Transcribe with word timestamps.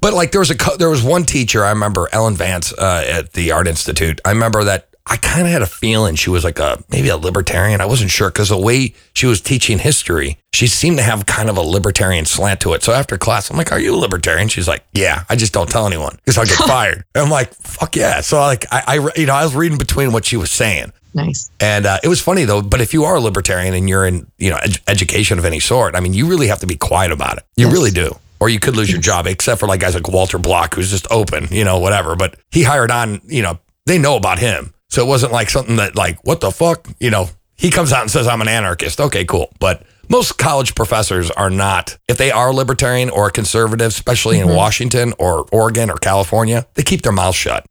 But 0.00 0.14
like 0.14 0.32
there 0.32 0.40
was 0.40 0.50
a 0.50 0.56
co- 0.56 0.76
there 0.76 0.90
was 0.90 1.02
one 1.02 1.24
teacher 1.24 1.64
I 1.64 1.70
remember 1.70 2.08
Ellen 2.12 2.34
Vance 2.36 2.72
uh, 2.72 3.04
at 3.06 3.32
the 3.34 3.52
Art 3.52 3.68
Institute. 3.68 4.20
I 4.24 4.30
remember 4.30 4.64
that 4.64 4.88
I 5.06 5.16
kind 5.16 5.46
of 5.46 5.52
had 5.52 5.62
a 5.62 5.66
feeling 5.66 6.14
she 6.14 6.30
was 6.30 6.44
like 6.44 6.58
a 6.58 6.82
maybe 6.90 7.08
a 7.08 7.16
libertarian. 7.16 7.80
I 7.80 7.86
wasn't 7.86 8.10
sure 8.10 8.28
because 8.30 8.48
the 8.50 8.58
way 8.58 8.94
she 9.14 9.26
was 9.26 9.40
teaching 9.40 9.78
history, 9.78 10.38
she 10.52 10.66
seemed 10.68 10.98
to 10.98 11.02
have 11.02 11.26
kind 11.26 11.48
of 11.50 11.56
a 11.56 11.60
libertarian 11.62 12.24
slant 12.26 12.60
to 12.60 12.74
it. 12.74 12.82
So 12.82 12.92
after 12.92 13.18
class, 13.18 13.50
I'm 13.50 13.56
like, 13.56 13.72
"Are 13.72 13.80
you 13.80 13.94
a 13.94 13.98
libertarian?" 13.98 14.48
She's 14.48 14.68
like, 14.68 14.84
"Yeah, 14.92 15.24
I 15.28 15.36
just 15.36 15.52
don't 15.52 15.68
tell 15.68 15.86
anyone 15.86 16.16
because 16.16 16.38
I'll 16.38 16.44
get 16.46 16.56
fired." 16.68 17.04
And 17.14 17.24
I'm 17.24 17.30
like, 17.30 17.52
"Fuck 17.54 17.96
yeah!" 17.96 18.20
So 18.20 18.38
like 18.40 18.66
I, 18.72 18.82
I 18.86 19.08
you 19.16 19.26
know 19.26 19.34
I 19.34 19.42
was 19.44 19.54
reading 19.54 19.78
between 19.78 20.12
what 20.12 20.24
she 20.24 20.36
was 20.36 20.50
saying. 20.50 20.92
Nice. 21.12 21.50
And 21.58 21.86
uh, 21.86 21.98
it 22.04 22.08
was 22.08 22.20
funny 22.20 22.44
though. 22.44 22.62
But 22.62 22.80
if 22.80 22.94
you 22.94 23.04
are 23.04 23.16
a 23.16 23.20
libertarian 23.20 23.74
and 23.74 23.88
you're 23.88 24.06
in, 24.06 24.30
you 24.38 24.50
know, 24.50 24.58
ed- 24.62 24.78
education 24.86 25.38
of 25.40 25.44
any 25.44 25.58
sort, 25.60 25.96
I 25.96 26.00
mean, 26.00 26.14
you 26.14 26.26
really 26.28 26.46
have 26.46 26.60
to 26.60 26.66
be 26.68 26.76
quiet 26.76 27.10
about 27.10 27.36
it. 27.38 27.44
You 27.56 27.66
Yes. 27.66 27.72
really 27.74 27.90
do. 27.90 28.14
Or 28.40 28.48
you 28.48 28.58
could 28.58 28.74
lose 28.74 28.90
your 28.90 29.00
job, 29.00 29.26
except 29.26 29.60
for 29.60 29.66
like 29.66 29.80
guys 29.80 29.94
like 29.94 30.08
Walter 30.08 30.38
Block, 30.38 30.74
who's 30.74 30.90
just 30.90 31.06
open, 31.10 31.48
you 31.50 31.64
know, 31.64 31.78
whatever. 31.78 32.16
But 32.16 32.36
he 32.50 32.62
hired 32.62 32.90
on, 32.90 33.20
you 33.24 33.42
know, 33.42 33.58
they 33.86 33.98
know 33.98 34.16
about 34.16 34.38
him. 34.38 34.72
So 34.88 35.04
it 35.04 35.08
wasn't 35.08 35.32
like 35.32 35.50
something 35.50 35.76
that 35.76 35.94
like, 35.94 36.18
what 36.24 36.40
the 36.40 36.50
fuck? 36.50 36.88
You 36.98 37.10
know, 37.10 37.28
he 37.56 37.70
comes 37.70 37.92
out 37.92 38.00
and 38.00 38.10
says, 38.10 38.26
I'm 38.26 38.40
an 38.40 38.48
anarchist. 38.48 39.00
Okay, 39.00 39.24
cool. 39.24 39.52
But 39.60 39.84
most 40.08 40.38
college 40.38 40.74
professors 40.74 41.30
are 41.30 41.50
not. 41.50 41.98
If 42.08 42.16
they 42.16 42.30
are 42.30 42.52
libertarian 42.52 43.10
or 43.10 43.30
conservative, 43.30 43.88
especially 43.88 44.40
in 44.40 44.46
mm-hmm. 44.46 44.56
Washington 44.56 45.12
or 45.18 45.46
Oregon 45.52 45.90
or 45.90 45.96
California, 45.96 46.66
they 46.74 46.82
keep 46.82 47.02
their 47.02 47.12
mouths 47.12 47.36
shut. 47.36 47.64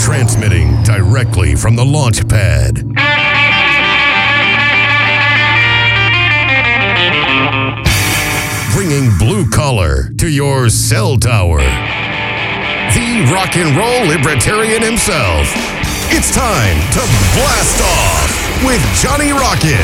Transmitting 0.00 0.82
directly 0.82 1.54
from 1.54 1.76
the 1.76 1.84
launch 1.84 2.26
pad. 2.26 2.82
Bringing 8.92 9.16
blue 9.16 9.48
collar 9.48 10.12
to 10.20 10.28
your 10.28 10.68
cell 10.68 11.16
tower. 11.16 11.64
The 12.92 13.24
rock 13.32 13.56
and 13.56 13.72
roll 13.72 14.04
libertarian 14.04 14.84
himself. 14.84 15.48
It's 16.12 16.28
time 16.28 16.76
to 16.92 17.00
blast 17.32 17.80
off 17.80 18.28
with 18.60 18.84
Johnny 19.00 19.32
Rocket. 19.32 19.80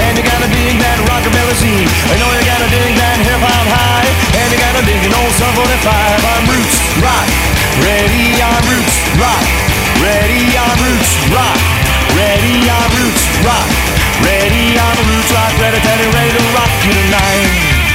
and 0.00 0.16
you 0.16 0.24
gotta 0.24 0.48
dig 0.48 0.80
that 0.80 0.96
rockabilly 1.04 1.60
scene. 1.60 1.88
I 2.08 2.16
know 2.16 2.32
you 2.32 2.40
gotta 2.48 2.72
dig 2.72 2.92
that 3.04 3.20
hip 3.20 3.36
hop 3.36 3.66
high, 3.76 4.08
and 4.40 4.48
you 4.48 4.56
gotta 4.56 4.80
dig 4.88 5.04
an 5.04 5.12
old 5.12 5.32
Sum 5.36 5.52
45. 5.60 5.60
I'm 5.60 6.48
roots 6.48 6.80
rock, 7.04 7.28
ready 7.84 8.40
on 8.40 8.60
roots 8.64 8.96
rock, 9.20 9.44
ready 10.00 10.56
on 10.56 10.72
roots 10.80 11.12
rock, 11.36 11.60
ready 12.14 12.68
on 12.70 12.86
roots 12.94 13.24
rock, 13.42 13.70
ready 14.22 14.78
on 14.78 14.94
roots 15.10 15.30
rock, 15.32 15.52
ready, 15.58 15.80
ready, 15.82 16.06
ready 16.14 16.32
to 16.36 16.44
rock 16.54 16.70
you 16.86 16.92
tonight. 16.94 17.86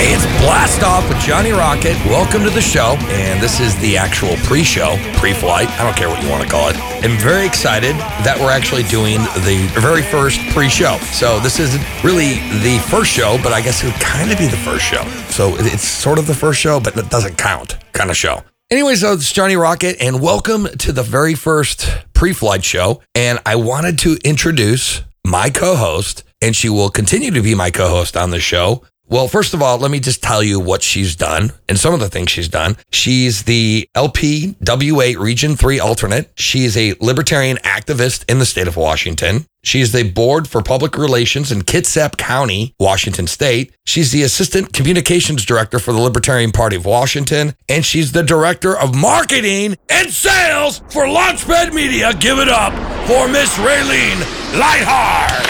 Hey, 0.00 0.14
it's 0.14 0.24
Blast 0.40 0.82
Off 0.82 1.06
with 1.08 1.18
Johnny 1.18 1.50
Rocket. 1.50 1.94
Welcome 2.06 2.42
to 2.44 2.50
the 2.50 2.60
show. 2.62 2.96
And 3.10 3.38
this 3.42 3.60
is 3.60 3.76
the 3.80 3.98
actual 3.98 4.36
pre 4.44 4.62
show, 4.62 4.96
pre 5.18 5.34
flight. 5.34 5.68
I 5.78 5.84
don't 5.84 5.96
care 5.96 6.08
what 6.08 6.22
you 6.22 6.30
want 6.30 6.42
to 6.42 6.48
call 6.48 6.70
it. 6.70 6.76
I'm 7.04 7.18
very 7.18 7.44
excited 7.44 7.96
that 8.24 8.38
we're 8.40 8.50
actually 8.50 8.84
doing 8.84 9.18
the 9.44 9.68
very 9.78 10.00
first 10.00 10.40
pre 10.54 10.70
show. 10.70 10.96
So, 11.12 11.38
this 11.40 11.58
isn't 11.58 11.82
really 12.02 12.40
the 12.62 12.82
first 12.88 13.10
show, 13.10 13.36
but 13.42 13.52
I 13.52 13.60
guess 13.60 13.82
it 13.82 13.92
would 13.92 14.00
kind 14.00 14.32
of 14.32 14.38
be 14.38 14.46
the 14.46 14.56
first 14.56 14.84
show. 14.84 15.04
So, 15.28 15.56
it's 15.58 15.86
sort 15.86 16.18
of 16.18 16.26
the 16.26 16.34
first 16.34 16.60
show, 16.60 16.80
but 16.80 16.96
it 16.96 17.10
doesn't 17.10 17.36
count 17.36 17.76
kind 17.92 18.10
of 18.10 18.16
show. 18.16 18.42
Anyways, 18.72 19.00
so 19.00 19.14
it's 19.14 19.32
Johnny 19.32 19.56
Rocket, 19.56 19.96
and 20.00 20.22
welcome 20.22 20.66
to 20.78 20.92
the 20.92 21.02
very 21.02 21.34
first 21.34 21.90
pre 22.14 22.32
flight 22.32 22.64
show. 22.64 23.02
And 23.16 23.40
I 23.44 23.56
wanted 23.56 23.98
to 24.00 24.16
introduce 24.24 25.02
my 25.26 25.50
co 25.50 25.74
host, 25.74 26.22
and 26.40 26.54
she 26.54 26.68
will 26.68 26.88
continue 26.88 27.32
to 27.32 27.42
be 27.42 27.56
my 27.56 27.72
co 27.72 27.88
host 27.88 28.16
on 28.16 28.30
the 28.30 28.38
show. 28.38 28.84
Well, 29.10 29.26
first 29.26 29.54
of 29.54 29.62
all, 29.62 29.76
let 29.76 29.90
me 29.90 29.98
just 29.98 30.22
tell 30.22 30.40
you 30.40 30.60
what 30.60 30.84
she's 30.84 31.16
done 31.16 31.50
and 31.68 31.76
some 31.76 31.92
of 31.92 31.98
the 31.98 32.08
things 32.08 32.30
she's 32.30 32.48
done. 32.48 32.76
She's 32.92 33.42
the 33.42 33.88
LPWA 33.96 35.18
Region 35.18 35.56
3 35.56 35.80
alternate. 35.80 36.30
She 36.36 36.64
is 36.64 36.76
a 36.76 36.94
libertarian 37.00 37.56
activist 37.58 38.24
in 38.30 38.38
the 38.38 38.46
state 38.46 38.68
of 38.68 38.76
Washington. 38.76 39.46
She's 39.64 39.90
the 39.90 40.04
board 40.08 40.46
for 40.46 40.62
public 40.62 40.96
relations 40.96 41.50
in 41.50 41.62
Kitsap 41.62 42.18
County, 42.18 42.72
Washington 42.78 43.26
state. 43.26 43.74
She's 43.84 44.12
the 44.12 44.22
assistant 44.22 44.72
communications 44.72 45.44
director 45.44 45.80
for 45.80 45.92
the 45.92 45.98
Libertarian 45.98 46.52
Party 46.52 46.76
of 46.76 46.84
Washington. 46.86 47.56
And 47.68 47.84
she's 47.84 48.12
the 48.12 48.22
director 48.22 48.78
of 48.78 48.94
marketing 48.94 49.76
and 49.88 50.08
sales 50.10 50.78
for 50.88 51.02
Launchpad 51.02 51.74
Media. 51.74 52.14
Give 52.14 52.38
it 52.38 52.48
up 52.48 52.72
for 53.08 53.26
Miss 53.28 53.52
Raylene 53.58 54.20
Lightheart. 54.56 55.46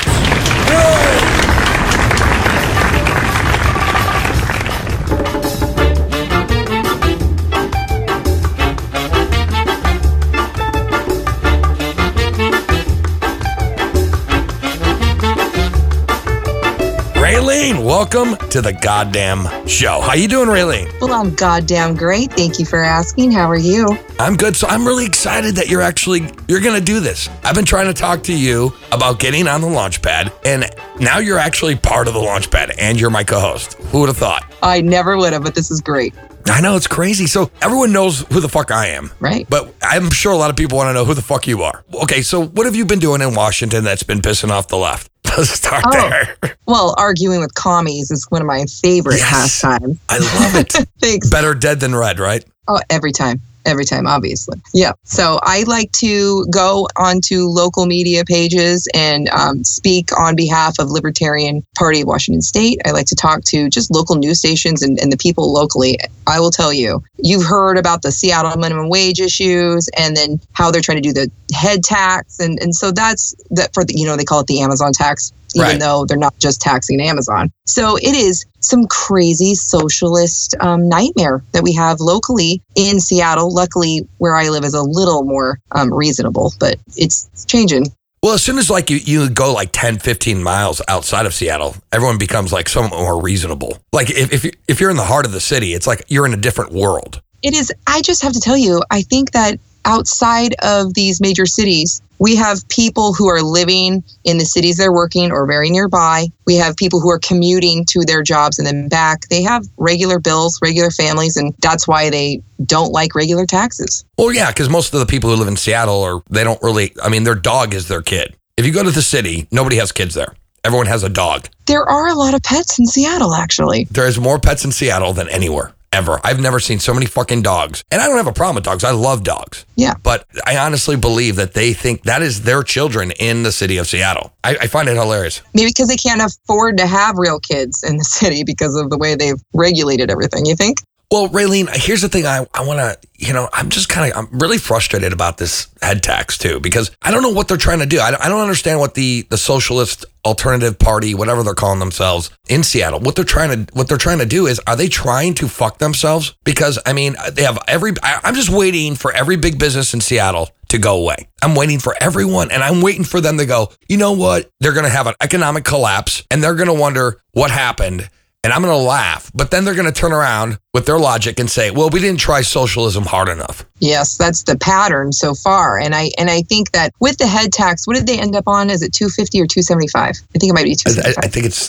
Raylene, 17.60 17.84
welcome 17.84 18.36
to 18.48 18.62
the 18.62 18.72
goddamn 18.72 19.44
show. 19.66 20.00
How 20.00 20.14
you 20.14 20.28
doing, 20.28 20.48
Raylene? 20.48 20.98
Well, 20.98 21.12
I'm 21.12 21.34
goddamn 21.34 21.94
great. 21.94 22.32
Thank 22.32 22.58
you 22.58 22.64
for 22.64 22.82
asking. 22.82 23.32
How 23.32 23.50
are 23.50 23.58
you? 23.58 23.98
I'm 24.18 24.34
good. 24.34 24.56
So 24.56 24.66
I'm 24.66 24.86
really 24.86 25.04
excited 25.04 25.56
that 25.56 25.68
you're 25.68 25.82
actually 25.82 26.30
you're 26.48 26.62
gonna 26.62 26.80
do 26.80 27.00
this. 27.00 27.28
I've 27.44 27.54
been 27.54 27.66
trying 27.66 27.88
to 27.88 27.92
talk 27.92 28.22
to 28.24 28.32
you 28.32 28.72
about 28.92 29.18
getting 29.18 29.46
on 29.46 29.60
the 29.60 29.66
launch 29.66 30.00
pad, 30.00 30.32
and 30.46 30.74
now 31.00 31.18
you're 31.18 31.36
actually 31.36 31.76
part 31.76 32.08
of 32.08 32.14
the 32.14 32.20
launch 32.20 32.50
pad 32.50 32.70
and 32.78 32.98
you're 32.98 33.10
my 33.10 33.24
co-host. 33.24 33.74
Who 33.74 34.00
would 34.00 34.08
have 34.08 34.16
thought? 34.16 34.42
I 34.62 34.80
never 34.80 35.18
would 35.18 35.34
have, 35.34 35.42
but 35.42 35.54
this 35.54 35.70
is 35.70 35.82
great, 35.82 36.14
I 36.46 36.62
know 36.62 36.76
it's 36.76 36.86
crazy. 36.86 37.26
So 37.26 37.50
everyone 37.60 37.92
knows 37.92 38.20
who 38.32 38.40
the 38.40 38.48
fuck 38.48 38.70
I 38.70 38.86
am. 38.86 39.10
right? 39.20 39.46
But 39.50 39.74
I'm 39.82 40.10
sure 40.10 40.32
a 40.32 40.36
lot 40.36 40.48
of 40.48 40.56
people 40.56 40.78
want 40.78 40.88
to 40.88 40.94
know 40.94 41.04
who 41.04 41.12
the 41.12 41.20
fuck 41.20 41.46
you 41.46 41.62
are. 41.62 41.84
Okay, 42.04 42.22
so 42.22 42.42
what 42.42 42.64
have 42.64 42.74
you 42.74 42.86
been 42.86 43.00
doing 43.00 43.20
in 43.20 43.34
Washington 43.34 43.84
that's 43.84 44.02
been 44.02 44.20
pissing 44.20 44.48
off 44.48 44.68
the 44.68 44.78
left? 44.78 45.09
Let's 45.36 45.50
start 45.50 45.84
Oh. 45.86 45.90
there. 46.10 46.36
Well, 46.66 46.94
arguing 46.98 47.40
with 47.40 47.54
commies 47.54 48.10
is 48.10 48.26
one 48.30 48.40
of 48.40 48.46
my 48.46 48.64
favorite 48.82 49.18
Yes. 49.18 49.30
pastimes. 49.30 49.98
I 50.08 50.18
love 50.18 50.54
it. 50.56 50.72
Thanks. 51.00 51.28
Better 51.28 51.54
dead 51.54 51.80
than 51.80 51.94
red, 51.94 52.18
right? 52.18 52.44
Oh, 52.68 52.80
every 52.90 53.12
time. 53.12 53.40
Every 53.66 53.84
time, 53.84 54.06
obviously. 54.06 54.58
Yeah. 54.72 54.92
So 55.04 55.38
I 55.42 55.64
like 55.64 55.92
to 55.92 56.46
go 56.46 56.88
onto 56.96 57.44
local 57.44 57.86
media 57.86 58.24
pages 58.24 58.88
and 58.94 59.28
um, 59.28 59.64
speak 59.64 60.16
on 60.18 60.34
behalf 60.34 60.78
of 60.78 60.90
Libertarian 60.90 61.62
Party 61.76 62.00
of 62.00 62.06
Washington 62.08 62.40
State. 62.42 62.80
I 62.86 62.92
like 62.92 63.06
to 63.06 63.14
talk 63.14 63.44
to 63.44 63.68
just 63.68 63.90
local 63.90 64.16
news 64.16 64.38
stations 64.38 64.82
and, 64.82 64.98
and 64.98 65.12
the 65.12 65.16
people 65.18 65.52
locally. 65.52 65.98
I 66.26 66.40
will 66.40 66.50
tell 66.50 66.72
you, 66.72 67.02
you've 67.18 67.44
heard 67.44 67.76
about 67.76 68.02
the 68.02 68.12
Seattle 68.12 68.56
minimum 68.56 68.88
wage 68.88 69.20
issues 69.20 69.88
and 69.96 70.16
then 70.16 70.40
how 70.52 70.70
they're 70.70 70.80
trying 70.80 71.02
to 71.02 71.08
do 71.08 71.12
the 71.12 71.30
head 71.54 71.82
tax. 71.84 72.38
And, 72.40 72.58
and 72.62 72.74
so 72.74 72.92
that's 72.92 73.34
that 73.50 73.74
for 73.74 73.84
the, 73.84 73.94
you 73.94 74.06
know, 74.06 74.16
they 74.16 74.24
call 74.24 74.40
it 74.40 74.46
the 74.46 74.60
Amazon 74.60 74.92
tax, 74.92 75.32
even 75.54 75.66
Right. 75.68 75.80
though 75.80 76.06
they're 76.06 76.16
not 76.16 76.38
just 76.38 76.60
taxing 76.60 77.00
Amazon. 77.00 77.52
So 77.66 77.96
it 77.96 78.14
is 78.14 78.46
some 78.60 78.86
crazy 78.86 79.54
socialist 79.54 80.54
um, 80.60 80.88
nightmare 80.88 81.42
that 81.52 81.62
we 81.62 81.72
have 81.74 82.00
locally 82.00 82.62
in 82.76 83.00
Seattle. 83.00 83.52
Luckily, 83.52 84.06
where 84.18 84.36
I 84.36 84.48
live 84.48 84.64
is 84.64 84.74
a 84.74 84.82
little 84.82 85.24
more 85.24 85.58
um, 85.72 85.92
reasonable, 85.92 86.52
but 86.60 86.76
it's 86.96 87.28
changing. 87.46 87.86
Well, 88.22 88.34
as 88.34 88.42
soon 88.42 88.58
as 88.58 88.68
like 88.68 88.90
you, 88.90 88.98
you 88.98 89.30
go 89.30 89.52
like 89.54 89.70
10, 89.72 89.98
15 89.98 90.42
miles 90.42 90.82
outside 90.88 91.24
of 91.24 91.32
Seattle, 91.32 91.74
everyone 91.90 92.18
becomes 92.18 92.52
like 92.52 92.68
somewhat 92.68 92.98
more 93.00 93.20
reasonable. 93.20 93.78
Like 93.92 94.10
if, 94.10 94.32
if, 94.32 94.54
if 94.68 94.80
you're 94.80 94.90
in 94.90 94.98
the 94.98 95.04
heart 95.04 95.24
of 95.24 95.32
the 95.32 95.40
city, 95.40 95.72
it's 95.72 95.86
like 95.86 96.04
you're 96.08 96.26
in 96.26 96.34
a 96.34 96.36
different 96.36 96.72
world. 96.72 97.22
It 97.42 97.54
is, 97.54 97.72
I 97.86 98.02
just 98.02 98.22
have 98.22 98.34
to 98.34 98.40
tell 98.40 98.58
you, 98.58 98.82
I 98.90 99.00
think 99.02 99.30
that 99.32 99.58
outside 99.84 100.54
of 100.62 100.94
these 100.94 101.20
major 101.20 101.46
cities, 101.46 102.02
we 102.20 102.36
have 102.36 102.68
people 102.68 103.14
who 103.14 103.28
are 103.28 103.42
living 103.42 104.04
in 104.24 104.36
the 104.36 104.44
cities 104.44 104.76
they're 104.76 104.92
working 104.92 105.32
or 105.32 105.46
very 105.46 105.70
nearby. 105.70 106.26
We 106.46 106.56
have 106.56 106.76
people 106.76 107.00
who 107.00 107.10
are 107.10 107.18
commuting 107.18 107.86
to 107.86 108.04
their 108.04 108.22
jobs 108.22 108.58
and 108.58 108.66
then 108.66 108.88
back. 108.88 109.26
They 109.28 109.42
have 109.42 109.64
regular 109.78 110.20
bills, 110.20 110.58
regular 110.60 110.90
families, 110.90 111.36
and 111.36 111.54
that's 111.60 111.88
why 111.88 112.10
they 112.10 112.42
don't 112.64 112.92
like 112.92 113.14
regular 113.14 113.46
taxes. 113.46 114.04
Well, 114.18 114.32
yeah, 114.32 114.50
because 114.50 114.68
most 114.68 114.92
of 114.92 115.00
the 115.00 115.06
people 115.06 115.30
who 115.30 115.36
live 115.36 115.48
in 115.48 115.56
Seattle 115.56 116.02
are, 116.02 116.22
they 116.28 116.44
don't 116.44 116.62
really, 116.62 116.92
I 117.02 117.08
mean, 117.08 117.24
their 117.24 117.34
dog 117.34 117.72
is 117.72 117.88
their 117.88 118.02
kid. 118.02 118.36
If 118.58 118.66
you 118.66 118.72
go 118.72 118.82
to 118.82 118.90
the 118.90 119.02
city, 119.02 119.48
nobody 119.50 119.76
has 119.76 119.90
kids 119.90 120.14
there. 120.14 120.34
Everyone 120.62 120.86
has 120.86 121.02
a 121.02 121.08
dog. 121.08 121.48
There 121.66 121.88
are 121.88 122.08
a 122.08 122.14
lot 122.14 122.34
of 122.34 122.42
pets 122.42 122.78
in 122.78 122.84
Seattle, 122.84 123.32
actually. 123.32 123.84
There 123.90 124.06
is 124.06 124.20
more 124.20 124.38
pets 124.38 124.66
in 124.66 124.72
Seattle 124.72 125.14
than 125.14 125.30
anywhere 125.30 125.72
ever. 125.92 126.20
I've 126.24 126.40
never 126.40 126.60
seen 126.60 126.78
so 126.78 126.94
many 126.94 127.06
fucking 127.06 127.42
dogs. 127.42 127.84
And 127.90 128.00
I 128.00 128.06
don't 128.06 128.16
have 128.16 128.26
a 128.26 128.32
problem 128.32 128.56
with 128.56 128.64
dogs. 128.64 128.84
I 128.84 128.92
love 128.92 129.24
dogs. 129.24 129.66
Yeah. 129.76 129.94
But 130.02 130.26
I 130.46 130.56
honestly 130.58 130.96
believe 130.96 131.36
that 131.36 131.54
they 131.54 131.72
think 131.72 132.02
that 132.04 132.22
is 132.22 132.42
their 132.42 132.62
children 132.62 133.12
in 133.12 133.42
the 133.42 133.52
city 133.52 133.78
of 133.78 133.86
Seattle. 133.86 134.32
I, 134.44 134.56
I 134.62 134.66
find 134.66 134.88
it 134.88 134.94
hilarious. 134.94 135.42
Maybe 135.54 135.70
because 135.70 135.88
they 135.88 135.96
can't 135.96 136.20
afford 136.22 136.78
to 136.78 136.86
have 136.86 137.18
real 137.18 137.40
kids 137.40 137.82
in 137.82 137.96
the 137.96 138.04
city 138.20 138.44
because 138.44 138.76
of 138.76 138.90
the 138.90 138.98
way 138.98 139.14
they've 139.14 139.40
regulated 139.54 140.10
everything, 140.10 140.46
you 140.46 140.54
think? 140.54 140.78
Well, 141.12 141.28
Raylene, 141.28 141.68
here's 141.74 142.02
the 142.02 142.08
thing. 142.08 142.24
I, 142.24 142.46
I 142.54 142.64
want 142.64 142.78
to, 142.78 142.96
you 143.18 143.32
know, 143.32 143.48
I'm 143.52 143.68
just 143.68 143.88
kind 143.88 144.12
of, 144.12 144.16
I'm 144.16 144.38
really 144.38 144.58
frustrated 144.58 145.12
about 145.12 145.38
this 145.38 145.66
head 145.82 146.04
tax 146.04 146.38
too, 146.38 146.60
because 146.60 146.92
I 147.02 147.10
don't 147.10 147.22
know 147.22 147.30
what 147.30 147.48
they're 147.48 147.56
trying 147.56 147.80
to 147.80 147.86
do. 147.86 147.98
I, 147.98 148.14
I 148.24 148.28
don't 148.28 148.40
understand 148.40 148.78
what 148.78 148.94
the, 148.94 149.26
the 149.28 149.36
socialist 149.36 150.04
alternative 150.24 150.78
party, 150.78 151.16
whatever 151.16 151.42
they're 151.42 151.54
calling 151.54 151.80
themselves 151.80 152.30
in 152.48 152.62
Seattle, 152.62 153.00
what 153.00 153.16
they're 153.16 153.24
trying 153.24 153.66
to, 153.66 153.74
what 153.74 153.88
they're 153.88 153.98
trying 153.98 154.20
to 154.20 154.26
do 154.26 154.46
is, 154.46 154.60
are 154.68 154.76
they 154.76 154.86
trying 154.86 155.34
to 155.34 155.48
fuck 155.48 155.78
themselves? 155.78 156.36
Because 156.44 156.78
I 156.86 156.92
mean, 156.92 157.16
they 157.32 157.42
have 157.42 157.58
every, 157.66 157.92
I, 158.04 158.20
I'm 158.22 158.36
just 158.36 158.50
waiting 158.50 158.94
for 158.94 159.12
every 159.12 159.36
big 159.36 159.58
business 159.58 159.92
in 159.92 160.00
Seattle 160.00 160.50
to 160.68 160.78
go 160.78 160.96
away. 160.96 161.26
I'm 161.42 161.56
waiting 161.56 161.80
for 161.80 161.96
everyone 162.00 162.52
and 162.52 162.62
I'm 162.62 162.82
waiting 162.82 163.02
for 163.02 163.20
them 163.20 163.38
to 163.38 163.46
go, 163.46 163.72
you 163.88 163.96
know 163.96 164.12
what? 164.12 164.48
They're 164.60 164.74
going 164.74 164.84
to 164.84 164.90
have 164.90 165.08
an 165.08 165.14
economic 165.20 165.64
collapse 165.64 166.22
and 166.30 166.40
they're 166.40 166.54
going 166.54 166.68
to 166.68 166.72
wonder 166.72 167.20
what 167.32 167.50
happened 167.50 168.08
and 168.42 168.52
I'm 168.52 168.62
going 168.62 168.72
to 168.72 168.82
laugh. 168.82 169.30
But 169.34 169.50
then 169.50 169.64
they're 169.64 169.74
going 169.74 169.92
to 169.92 169.92
turn 169.92 170.12
around 170.12 170.58
with 170.72 170.86
their 170.86 170.98
logic 170.98 171.38
and 171.38 171.50
say, 171.50 171.70
"Well, 171.70 171.90
we 171.90 172.00
didn't 172.00 172.20
try 172.20 172.42
socialism 172.42 173.04
hard 173.04 173.28
enough." 173.28 173.64
Yes, 173.78 174.16
that's 174.16 174.42
the 174.44 174.56
pattern 174.58 175.12
so 175.12 175.34
far. 175.34 175.78
And 175.78 175.94
I 175.94 176.10
and 176.18 176.30
I 176.30 176.42
think 176.42 176.72
that 176.72 176.92
with 177.00 177.18
the 177.18 177.26
head 177.26 177.52
tax, 177.52 177.86
what 177.86 177.96
did 177.96 178.06
they 178.06 178.18
end 178.18 178.36
up 178.36 178.44
on? 178.46 178.70
Is 178.70 178.82
it 178.82 178.92
250 178.92 179.40
or 179.40 179.46
275? 179.46 180.16
I 180.34 180.38
think 180.38 180.50
it 180.50 180.54
might 180.54 180.64
be 180.64 180.72
I, 180.72 180.74
275. 180.74 181.24
I 181.24 181.28
think 181.28 181.46
it's 181.46 181.68